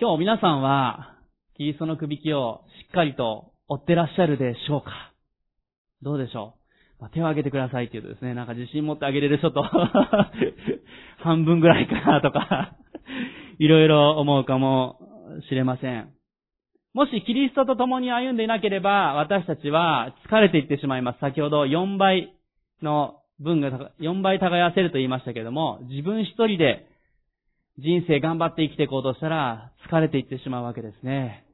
[0.00, 1.14] 今日皆さんは、
[1.56, 5.12] キリストの首引きをしっかりと追ってらっしゃるでしょうか？
[6.02, 6.56] どうでしょ
[6.98, 9.62] う、まあ、手を挙げてくださいっていうとですね、なんか自信持ってあげれる人と
[11.22, 12.76] 半分ぐらいかなとか
[13.58, 14.98] いろいろ思うかも
[15.48, 16.12] しれません。
[16.94, 21.20] もしキリストと共に歩んでいなければ、私たちは疲れていってしまいます。
[21.20, 22.34] 先ほど4倍
[22.82, 26.86] の分が、4倍耕せると言いましたけれども、自分一人で
[27.78, 31.44] 人生頑張って生きていこうとしたら、疲れていってしまうわけですね。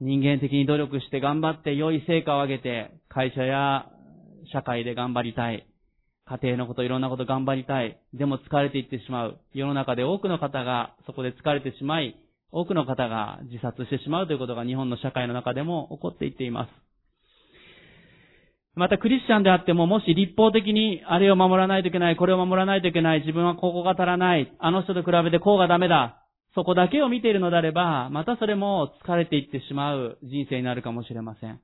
[0.00, 3.86] 人間的に努力して頑張って良い成果を上げて、会社や
[4.52, 5.66] 社会で頑張りたい。
[6.24, 8.00] 家庭のこと、いろんなこと頑張りたい。
[8.14, 9.40] でも疲れていってしまう。
[9.52, 12.16] 世の中で多くの方がそこで疲れてしまい、
[12.52, 16.70] 多くの方が自殺してしまうということが日本の社会の中でも起こっていっています。
[18.76, 26.22] またクリスチャンであっても、もし立法的にあれを守らないといけない、これを守らないといけない、自分はここが足らない、あの人と比べてこうがダメだ、
[26.54, 31.60] そこだけを見ているのであれば、またそれも疲れていってしまう人生になるかもしれません。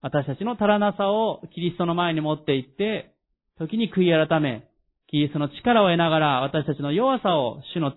[0.00, 3.14] 私たちの足らなさをキリストの前に持っていって、
[3.58, 4.64] 時に悔い改め、
[5.08, 7.92] キリストの力を得ながら私たちの弱さを主の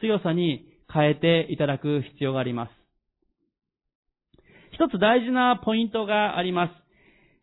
[0.00, 2.70] 強さに変えていただく必要があります。
[4.72, 6.72] 一つ大事なポイントがあります。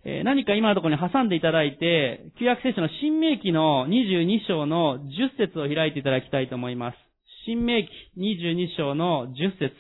[0.06, 6.98] え何か今のところに挟んでいただいて、旧約聖書の新明記の22章の10節を開いていただきたいと思います。
[7.46, 9.76] 新明記22章の10節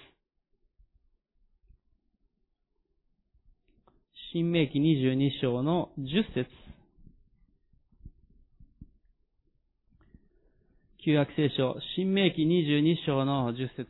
[4.34, 6.67] 新明記22章の10節
[11.08, 13.88] 旧約聖書、新明記22章の10節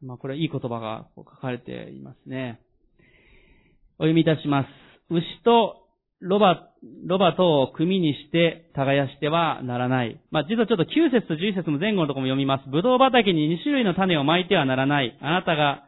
[0.00, 2.60] まあ、これいい言葉が書かれていますね。
[3.98, 4.68] お読みいたします。
[5.10, 5.88] 牛と
[6.20, 6.68] ロバ、
[7.04, 10.20] ロバ等を組にして耕してはならない。
[10.30, 12.70] まあ、実はちょっと9節と11節の前後のところも読みます。
[12.70, 15.18] ブドウ畑に2種類の種をまいてはならない。
[15.20, 15.82] あなたが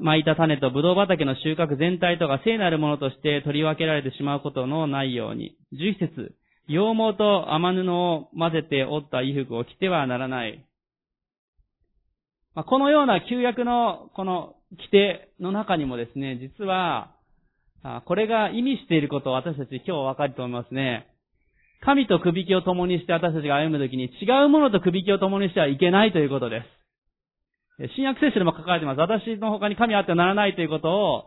[0.00, 5.58] 巻いた種とブドウ畑の収穫全体とが聖なるものとして取り分けられてしまうことのないように。
[5.74, 6.39] 11節
[6.70, 10.64] 羊毛と雨布を混ぜて折った衣服を着てはならない。
[12.54, 17.16] このような旧約のこの規定の中にもですね、実は、
[18.04, 21.08] これが意味していることを私たち今日わかると思いますね。
[21.82, 26.62] 神と首引きを共にして私たちが歩むときに違うものと首引きを共にしてはいけないということで
[27.78, 27.94] す。
[27.96, 29.00] 新約聖書でも書かれています。
[29.00, 31.24] 私の他に神あってはならないということを、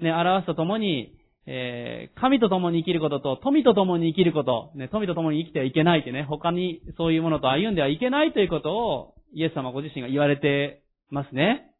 [0.00, 1.17] ね、表すとともに、
[1.50, 11.70] えー、神と共に生きることと富と共に生きること、ね、富と共に生きてはいけないってね、他にそういうものと歩んではいけないということを、イエス様ご自身が言われてますね。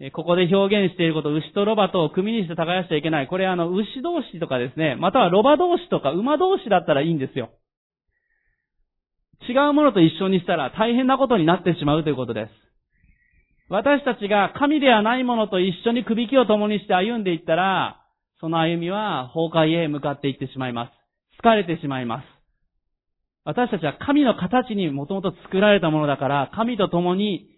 [0.00, 3.26] えここで表現していること、牛とロバとを組にして耕しちゃいけない。
[3.26, 7.52] これあの、牛同士とかですね、またはロバ同士とか馬同士だったらいいんですよ。
[9.48, 12.50] 違うものと一緒にしたら大変なことになってしまうということです。
[13.70, 18.03] 私たちが神ではないものと一緒に首輝を共にして歩んでいったら、
[18.44, 21.42] その歩みは崩壊へ向かっていってしまいます。
[21.42, 22.24] 疲れてしまいます。
[23.46, 27.48] 私たちは神の形にもともと作られたものだから、神と共に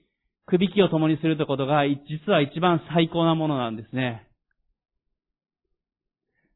[0.46, 4.28] 首輝を共にするということが、実は一番最高なものなんですね。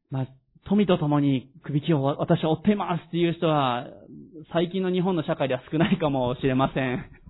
[0.09, 0.27] まあ、
[0.65, 3.85] 富と共に首輝を私は追っていますっていう人は、
[4.53, 7.20] 最近の日本の社会では少ないかもしれません。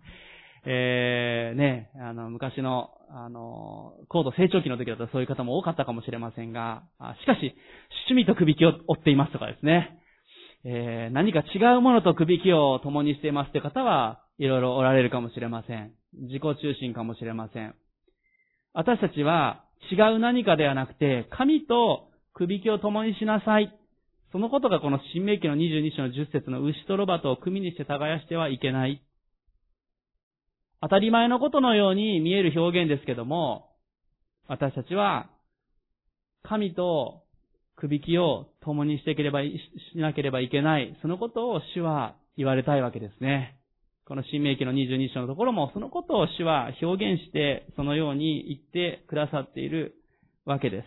[0.66, 6.84] えー、ね、あの、昔の、あの、高度成長期の時だとそういう方も多かったかもしれませんが、
[7.22, 7.56] しかし、
[8.08, 9.98] 趣味と首輝を追っていますとかですね、
[10.64, 15.92] えー、何か違うものと首輝を共にしていますという方は、いろいろおられるかもしれません。
[16.14, 17.76] 自己中心かもしれません。
[18.74, 23.76] 私たちは違う何かではなくて、神と首輝を共にしなさい。
[24.32, 29.02] そのことがこの新明記の22章の10節の牛とロバとを組にして耕してはいけない。
[30.82, 33.70] 当たり前のことのように見える表現ですけども、
[34.48, 35.30] 私たちは
[36.44, 37.22] 神と
[37.76, 39.50] 首輝を共にしていければ、し
[39.96, 40.98] なければいけない。
[41.02, 43.58] そのことを主は言われたいわけですね。
[44.06, 49.96] この新明記の22章のところもそのことを主は表現してそのように言ってくださっている
[50.46, 50.86] わけです。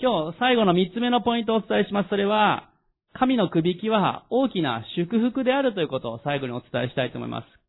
[0.00, 2.08] 今日最後の三つ目のポイントをお伝えします。
[2.08, 2.70] それは、
[3.12, 7.59] 神のくびきは大きな祝福であるということを最後にお伝えしたいと思います。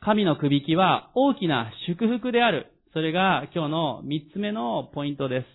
[0.00, 2.72] 神のくびきは大きな祝福である。
[2.92, 5.46] それが今日の三つ目のポイントです。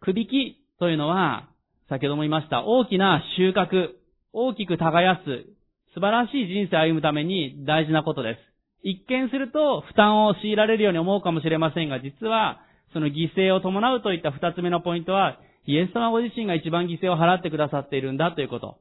[0.00, 1.48] くびきというのは、
[1.88, 3.90] 先ほども言いました、大きな収穫、
[4.32, 5.44] 大きく耕す、
[5.94, 8.38] 素晴らしい人生を歩むために大事なことです。
[8.82, 12.60] 一見すると負担を強いられるように思うかもしれませんが、実は、
[12.92, 18.78] その犠牲を伴うといった二つ目のポイントは、イエス様ご自身が一番犠牲を払ってくださっているんだということ。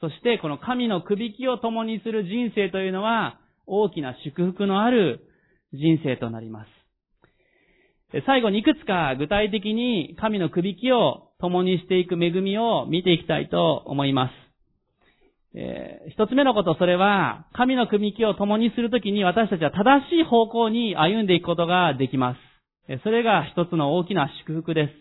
[0.00, 5.20] そして、この神のくびきを共にする人生というのは、大きな祝福のある
[5.72, 6.68] 人生となります。
[8.26, 14.32] 最後にいくつか具体的に神のくびきを共にしていく恵みを見ていきたいと思います。
[15.54, 22.36] えー、一つ目のこと、それは、神の組木を共にするときに私たちは正しい方向に歩んでいくことができま
[22.88, 23.00] す。
[23.02, 24.92] それが一つの大きな祝福です。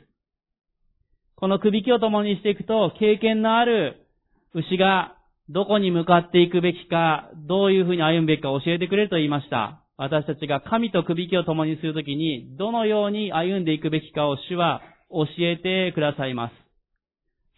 [1.35, 4.07] この首木を共にしていくと、経験のある
[4.53, 5.15] 牛が
[5.49, 9.83] どこに向かっていくべきか、どういうふうに歩むべきか教えてくれと言いました。
[9.97, 16.53] 私たちが神と首木を共にするときに、どのように歩んでいくべきかを主は教えてくださいます。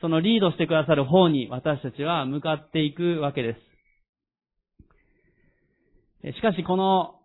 [0.02, 3.56] そのリードしてくださる方に私たちは向かっていくわけで
[6.24, 6.34] す。
[6.36, 7.16] しかしこの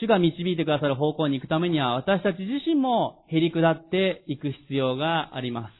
[0.00, 5.70] 主が導いてくださる方向に行くためには私たち自身も減り下っていく必要がありま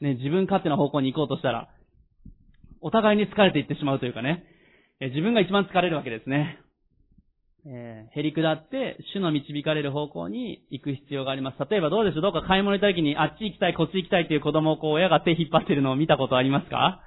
[0.00, 0.04] す。
[0.04, 1.68] ね、自分勝手な方向に行こうとしたら、
[2.80, 4.44] お互いに疲れていってしまうというかね、
[5.00, 6.58] 自分が一番疲れるわけですね。
[7.66, 11.70] えー、減り下って、主の導かれる方向に行く必要があります。
[11.70, 12.22] 例えばどうでしょう？
[12.22, 17.02] どうか買い物行った時に、あっち行きたい、こっち行きたいという子供をこう親が手引っ張ってるのを見たことありますか？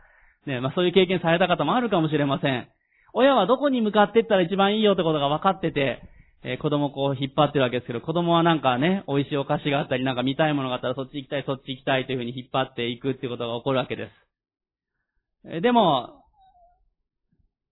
[0.46, 2.68] ね、まあそういう経験された方もあるかもしれません。
[3.14, 6.02] 親はどこに向かっていったら一番いいよってことが分かってて、
[6.44, 14.12] えー、子供をこう引っ張ってるわけですけど、子供はなんかね、美味しいお菓子があったり、なんか見たいものがあったらそっち行きたい、そっち行きたいというふうに引っ張っていくっていうことが起こるわけです。
[15.44, 16.24] でも、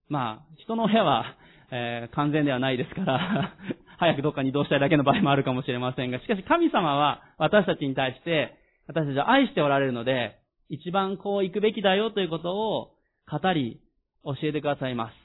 [0.08, 1.24] まあ、人の親は、
[1.70, 3.54] えー、完全ではないですから
[3.98, 10.36] 早くどっかに移動したいだけの場合もあるかもしれませんが、しかし神様は私たちに対して、私たちは愛しておられるので、
[10.68, 12.94] 一番こう行くべきだよということを
[13.30, 13.80] 語り、
[14.24, 15.22] 教えてくださいます。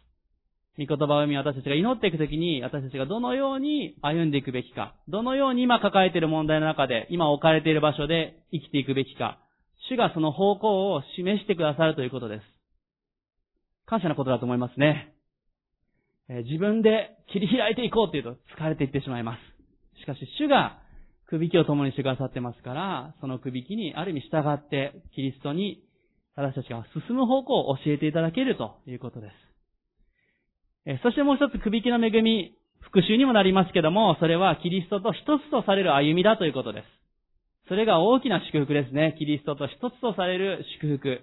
[0.78, 9.39] 御言葉を読み私たちが祈っていくときに、私たちがどのように歩んでいくべきか、どのように今抱えている問題の中で、今置かれている場所で生きていくべきか、
[9.90, 12.44] 主がその方向を示してくださるということです。
[13.86, 15.14] 感謝なことだと思いますね。
[16.30, 20.02] え自分で切り開いていこうというと疲れていってしまいます。
[20.02, 20.80] しかし、主が
[21.28, 25.84] 首輝を共にしてくださってますから、その首輝にある意味従って、キリストに
[26.36, 29.34] 私たちが進む方向を教えていただけるということです。
[30.86, 36.97] えそしてもう一つ首輝の恵み、復讐にもなりますけども、それはキリストと一つとされる歩みだということです。
[37.68, 39.15] それが大きな祝福ですね。
[39.20, 41.22] キリストと一つとされる祝福。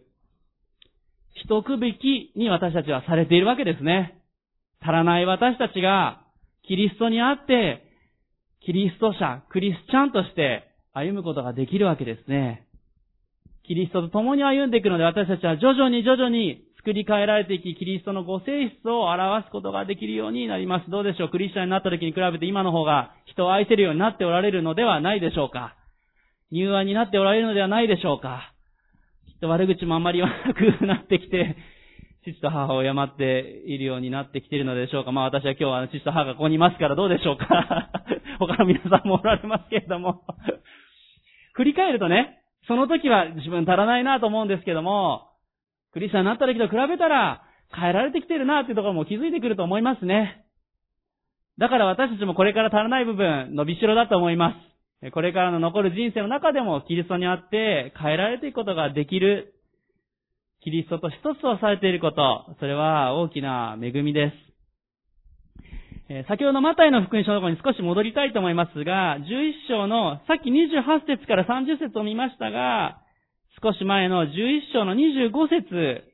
[1.35, 4.21] 一区引きに私たちはされているわけですね。
[4.81, 6.21] 足らない私たちが、
[6.67, 7.83] キリストにあって、
[8.65, 12.67] キリスト者、クリスチャンとして歩むことができるわけですね。
[13.67, 20.91] キリストと共に歩んでいくので私たちは徐々に徐々に作り変えられていき、キリストのご性質を表すことができるようになります。
[20.91, 21.29] どうでしょう？
[21.31, 25.75] クリスチャンになった時に比べて今の方が人を愛せるようになっておられるのではないでしょうか？
[26.55, 28.55] 柔和になっておられるのではないでしょうか
[29.27, 31.57] きっと悪口もあんまり言わなくなってきて、
[32.23, 35.11] 父と母を敬っているようになってきているのでしょうか。
[35.11, 37.91] まあ私は今日は父と母がここにいますからどうでしょうか。
[38.39, 40.23] 他の皆さんもおられますけれども。
[41.55, 42.39] 振り返るとね、
[42.69, 45.31] その時は自分足らないなと思うんですけども、
[45.93, 47.43] クリスチャンになった時と比べたら
[47.75, 50.45] 変えられてきてるなっていうところも気づいてくると思いますね。
[51.59, 54.74] だから私たちもこれから足らない部分、伸びしろだと思います。
[55.13, 59.55] これからの残る人生の中でもキリストにあって変えられていくことができる、
[60.63, 64.45] キリストと一つとされていること、それは大きな恵みです。
[66.09, 69.25] え先ほどマタイの福音書のところに少し戻りたいと思いますが、11
[69.69, 73.01] 章の、さっき28節から30節を見ましたが、
[73.63, 74.31] 少し前の11
[74.73, 76.05] 章の25節で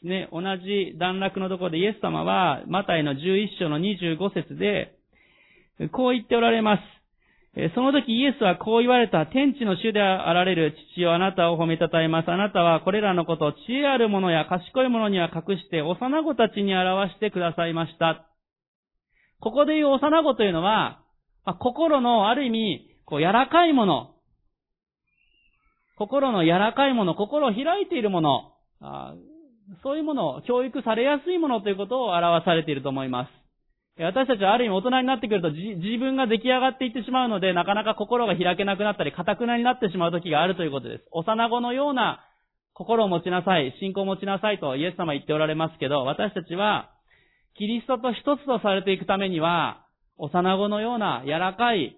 [0.00, 4.94] すね、同じ段落のところでイエス様は、マタイの11章の25節で、
[5.92, 6.95] こう言っておられます。
[7.74, 12.30] その時イエスはこう言われた、天地の主であられる父よあなたを褒めたたえます。
[12.30, 18.26] あなたはこれらのことを知恵ある者や賢い者には隠して幼子たちに表してくださいました。
[19.40, 21.00] ここで言う幼子というのは、
[21.46, 24.10] まあ、心のある意味、こう柔らかいもの、
[25.96, 28.52] 心の柔らかいもの、心を開いているもの、
[29.82, 33.45] そういうものを教育されやすいものということを表されていると思います。
[33.98, 41.04] 私たちはある意味大人になってくると自分が出来上がっていってしまうので、なかなか心が開けなくなったり、堅くなになってしまう時があるということです。
[41.12, 42.20] 幼子のような
[42.74, 46.90] 心を持ちなさい、信仰を持ちなさいとイエス様言っておられますけど、私たちは、
[47.56, 49.86] キリストと一つとされていくためには、
[50.18, 51.96] 幼子のような柔らかい、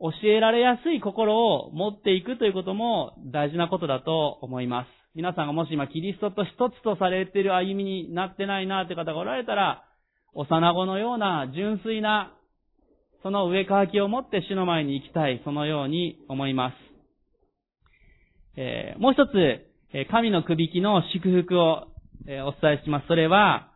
[0.00, 4.88] 教えられやすい心を持っていくということも大事なことだと思います。
[5.14, 9.84] 皆さんがもし今キリストと一つとされている歩みになってないなという方がおられたら、
[10.34, 12.32] 幼子のような純粋な、
[13.22, 16.74] その上乾きを持って主の前に行きたい、そのように思います。
[18.56, 21.88] えー、もう一つ、神のくびきの祝福を、
[22.24, 23.08] お伝えします。
[23.08, 23.68] それは、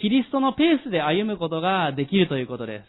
[0.00, 2.84] キリストのペースで歩むことができるということです。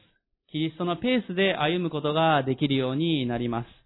[0.52, 3.79] キリストのペースで歩むことができるようになります。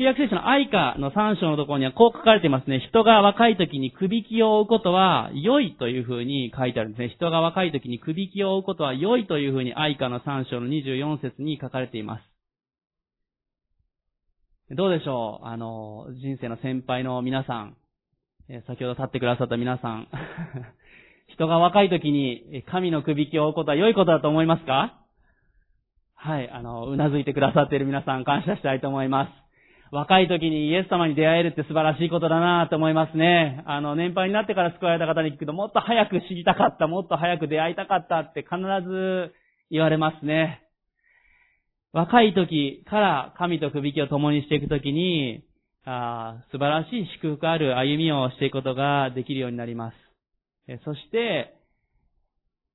[0.00, 2.80] 契約聖書の愛花の3章のところにはこう書かれていますね。
[2.88, 7.08] 人が若い時に首輝を追うことは良いというふうに書いてあるんですね。
[7.10, 12.16] 人が若い時に首輝を追うことは良いというふうに愛花の3章の24節に書かれていま
[14.70, 14.74] す。
[14.74, 15.46] どうでしょう？
[15.46, 17.76] あの、人生の先輩の皆さん、
[18.68, 20.08] 先ほど立ってくださった皆さん、
[21.28, 24.94] 人が若い時に神の首輝を追うことは良いことだと思いますか？
[26.14, 29.49] はい、あの、うなずいてくださっている皆さん感謝したいと思います。
[29.92, 33.64] 若い時にイエス様に出会えるって素晴らしいことだなと思いますね。
[33.66, 38.56] あの、年配になってから救われた方に聞くと、もっと早く知りたかった、もっと早く出会いたかったって必
[38.88, 39.32] ず
[39.68, 40.62] 言われますね。
[41.92, 45.42] 若い時から神とくびきを共にしていく時に、
[45.84, 49.96] あ素晴らしい祝福ある歩みをしていくことができるようになります。
[50.84, 51.54] そして、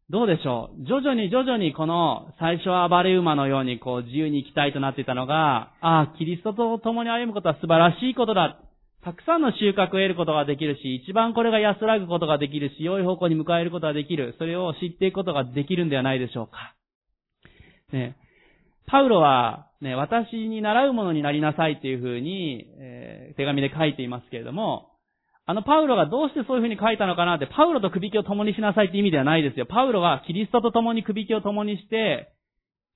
[0.10, 0.86] どうでしょう？
[0.86, 8.60] 徐々に徐々にこの最初は暴れ馬のようにこう自由に生きたいとなっていたのが、ああ、キリストと共に歩むことは素晴らしいことだ。
[9.04, 14.36] たくさんの収穫を得ることができるし、一番これが安らぐことができるし、良い方向に迎えることができる。
[14.38, 16.76] それを知っていくことができるんではないでしょうか。
[17.92, 18.16] ね、
[18.88, 24.92] パウロは、ね、私に習うものになりなさいっていうふうに、えー、手紙で書いていますけれども、
[25.48, 29.68] あのパウロがどうしてそういうふうに書いたのかなって、パウロと首輝を共にしなさいって意味ではないですよ。
[29.68, 32.34] パウロはキリストと共に首輝を共にして、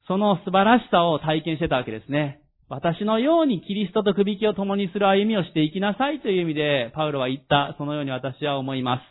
[0.07, 2.41] その素晴らしさを体験してたわけですね。
[2.67, 7.75] 私のようにキリストと首輝を共にする歩みをしていきなさいという意味で、パウロは言った。
[7.77, 9.01] そのように私は思います。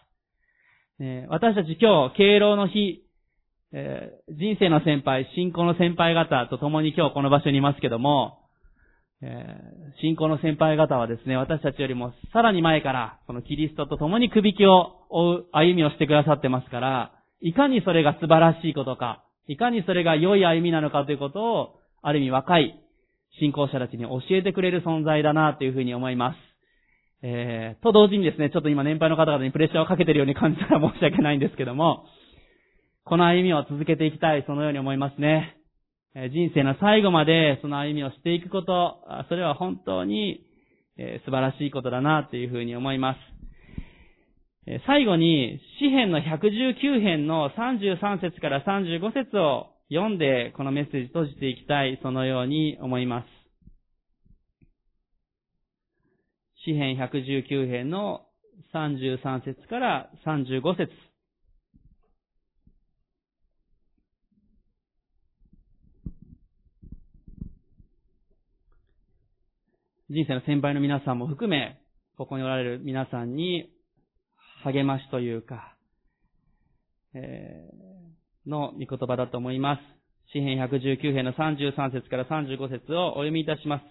[1.01, 3.05] え私たち今日、敬老の日、
[3.72, 8.47] えー、人生の先輩、信仰の先輩方と共に今日この場所にいますけども、
[9.20, 22.80] えー、信仰の先輩方はですね、私たちよりもさらに前から、このキリストと共に首輝きを追う歩みをしてくださってますから、いかにそれが素晴らしいことか、いかにそれが良い歩みなのかということを、ある意味若い
[23.40, 26.36] 信仰者たちに教えてくれる存在だなというふうに思います。
[27.22, 32.04] えー、と同時にですね、ちょっと今年配の方々にプレッシャーをかけているように感じたら申し訳ないんですけども、
[33.04, 35.57] この歩みを続けていきたい、そのように思いますね。
[36.14, 40.40] 人生の最後までその歩みをしていくこと、それは本当に
[41.24, 43.18] 素晴らしいことだなというふうに思います。
[44.86, 53.26] 最後に、詩編の119編の33節から35節を読んで、このメッセージ閉じていきたい、そのように思います。
[56.64, 58.26] 詩編119編の
[58.74, 60.90] 33節から35節
[70.11, 71.78] 人生の先輩の皆さんも含め、
[72.16, 73.68] ここにおられる皆さんに
[74.64, 75.74] 励ましというか、
[77.14, 79.80] えー、の御言葉だと思います。
[80.32, 83.82] 詩編119編の33節から35節をお読みいたします。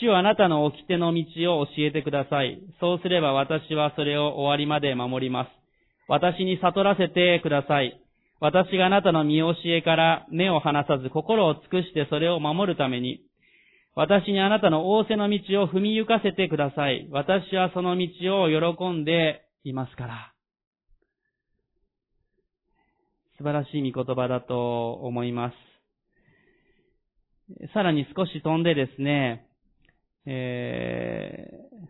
[0.00, 2.62] 主はあなたの掟の道を教えてください。
[2.78, 5.48] そうすれば私はそれを終わりまで守ります。
[6.06, 8.00] 私に悟らせてください。
[8.40, 13.20] 私があなたの見教えから目を離さず心を尽くしてそれを守るために、
[13.94, 17.08] 私にあなたの仰せの道を踏み行かせてください。
[17.10, 18.06] 私はその道
[18.42, 20.32] を喜んでいますから。
[23.38, 25.54] 素晴らしい御言葉だと思います。
[27.74, 29.46] さらに少し飛んでですね、
[30.26, 31.86] えー、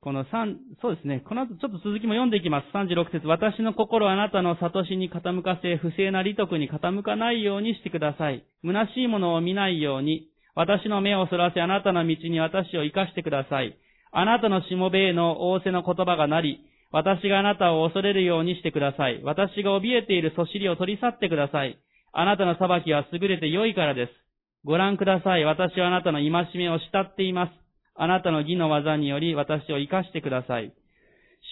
[0.00, 2.66] この3、そうですね、この後ちょっと続きも読んでいきます。
[2.74, 8.44] 36節私の心はあなたの悟しに傾かせ、不正な利得に傾かないようにしてください。
[8.64, 10.28] 虚しいものを見ないように、
[10.58, 13.78] 私の目をそらせあなたの道に私を生かしてください。
[14.10, 16.58] あなたのしもべへの仰せの言葉がなり、
[16.90, 19.22] 私があなたを恐れるようにしてください。
[19.22, 21.78] 私が怯えているそしりを取り去ってください。
[22.12, 24.12] あなたの裁きは優れて良いからです。
[24.64, 25.44] ご覧ください。
[25.44, 27.52] 私はあなたの戒めを慕っています。
[27.94, 30.72] あなたの義の技により私を生かしてください。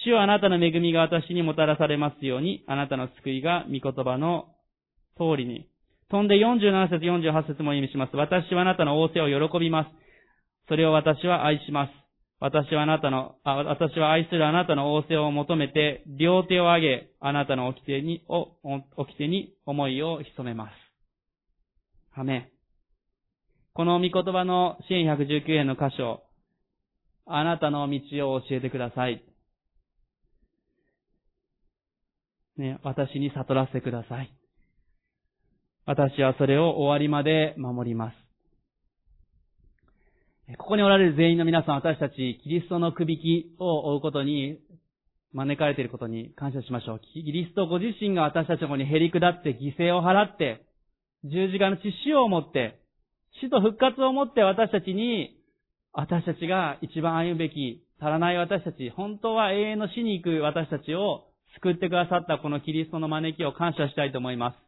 [0.03, 4.47] 主はあなたの恵みが私にもたらされますように、あなたの救いが御言葉の
[5.15, 5.65] 通りに
[6.09, 8.15] 飛んで47節48節も意味します。
[8.15, 9.89] 私はあなたの仰せを喜びます。
[10.69, 11.91] それを私は愛します。
[12.39, 18.47] 私はあなたの、あ私は愛するあなたの仰せを求めて、両手を上げ、あなたの掟に、お、
[18.95, 20.73] 掟に思いを潜めます。
[22.11, 22.51] はめ。
[23.73, 26.23] この御言葉の支援119円の箇所、
[27.25, 29.23] あなたの道を教えてください。
[32.57, 34.36] ね、私に悟らせてください。
[35.87, 38.15] 私はそれを終わりまで守ります。
[40.57, 44.59] ここにおられる全員の皆さん、私たち、キリストの首輝を追うことに、
[45.31, 46.99] 招かれていることに感謝しましょう。
[47.13, 50.65] キリストご自身が私たちの方に減り下って犠牲を払って、
[51.23, 52.81] 十字架の血潮を持って、
[53.39, 55.39] 死と復活を持って私たちに、
[55.93, 61.27] 私たちが一番歩むべき、足らない私たち、本当は永遠の死に行く私たちを
[61.61, 64.66] 救ってくださったこのキリストの招きを感謝したいと思います。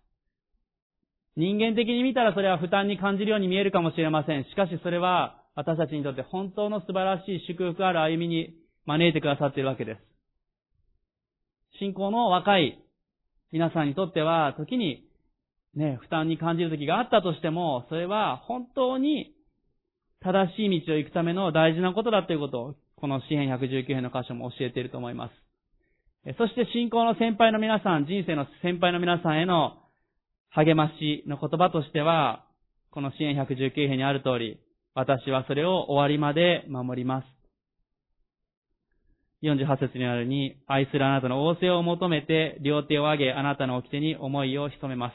[1.40, 4.44] 人間的に見たらそれは負担に感じるように見えるかもしれません。
[4.44, 10.02] しかしそれは私たちにとって本当の素晴らしい祝福ある歩みに招いてくださっているわけです。
[11.80, 12.84] 信仰の若い
[13.54, 15.10] 皆さんにとっては時に
[15.76, 19.34] ね、負担に感じる時があったとしても、それは本当に
[20.22, 25.34] 正しい道を行くための大事なことだということを、この詩篇119編の箇所も教えていると思います。
[26.38, 29.79] そして信仰の先輩の皆さん、人生の先輩の皆さんへの
[30.52, 32.46] 励ましの言葉としては、
[32.92, 34.60] この支援119編にある通り、
[34.96, 37.26] 私はそれを終わりまで守ります。
[39.44, 45.14] 48節にあるに、愛するあなたの仰せを求めて、両手を上げ、あなたの掟に思いを潜めます。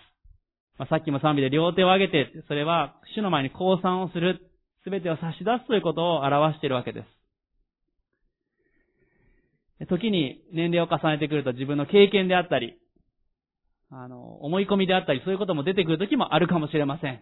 [0.79, 4.41] まあ、さっきも賛美で両手を上げて、それは主の前に降参をする、
[4.85, 7.05] すべてを差し出すということを表しているわけで
[9.81, 9.87] す。
[9.87, 12.79] 時に年齢を重ねてくると自分の経験であったり、
[13.97, 17.21] あの、思い込みであったり、そういうことも出てくる時もあるかもしれません。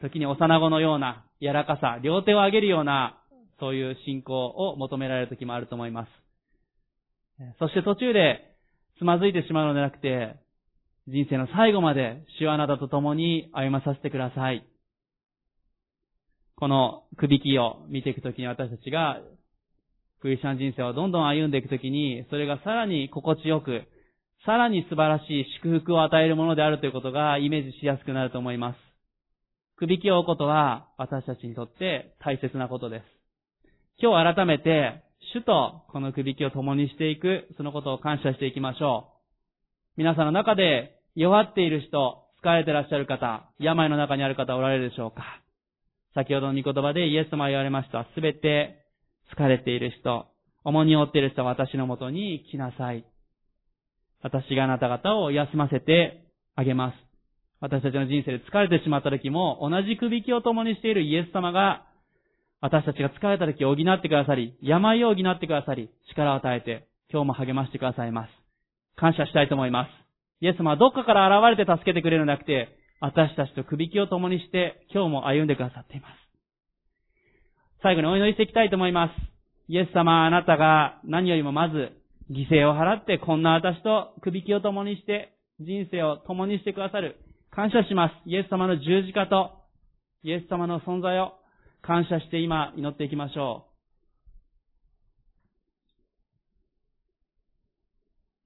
[0.00, 3.18] 時に幼子のような柔らかさ、両手を上げるような、
[3.58, 6.10] そういう信仰を求められる時もあると思います。
[7.58, 8.56] そして途中で
[8.98, 10.36] つまずいてしまうのではなくて、
[11.06, 14.64] 人生の最後まで主はあなたと共に歩まさせてください。
[16.56, 19.20] この首輝を見ていくときに私たちが、
[20.20, 23.82] クリスチャン人生をどんどん歩んでいくときに、それがさらに心地よく、
[24.46, 28.76] さらに素晴らしい祝福を与えるものであるということがイメージしやすくなると思います。
[29.76, 33.04] 首輝を追うことは私たちにとって大切なことです。
[34.02, 35.02] 今日改めて、
[35.34, 39.20] 主とこの首輝を共にしていく、そのことを感謝していきましょう。
[39.98, 45.22] 皆さんの中で弱っている人、疲れてらっしゃる方、病の中にある方おられるでしょうか
[46.14, 48.06] 先ほどの御言葉でイエス様言われました。
[48.14, 48.86] すべて
[49.36, 50.26] 疲れている人、
[50.64, 53.04] 重荷を負っている人は私のもとに来なさい。
[54.22, 56.24] 私があなた方を休ませて
[56.56, 56.94] あげます。
[57.60, 61.86] 私たちの人生で疲れてしまった時も、同じ首輝を共にしているイエス様が、
[62.62, 68.30] 私たちが疲れた時を補ってくださり、病を補ってくださり、力を与えて、今日も励ましてくださいます。
[68.96, 69.88] 感謝したいと思います。
[70.42, 76.12] イエス様はどっかから現れて助けてくれるのではなくて、私たちと首輝を共にして、今日も歩んでくださっています。
[77.82, 79.12] 最後にお祈りしていきたいと思います。
[79.68, 81.92] イエス様、あなたが何よりもまず
[82.30, 87.16] 犠牲を払ってこんな私と首輝を共にして人生を共にしてくださる。
[87.50, 88.28] 感謝します。
[88.28, 89.60] イエス様の十字架と
[90.22, 91.32] イエス様の存在を
[91.82, 93.70] 感謝して今祈っていきましょう。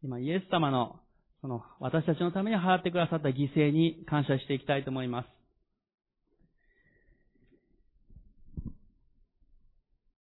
[0.04, 1.00] 今、イエス様の、
[1.40, 5.43] その、私たちのために払ってくださった犠牲に感謝していきたいと思います。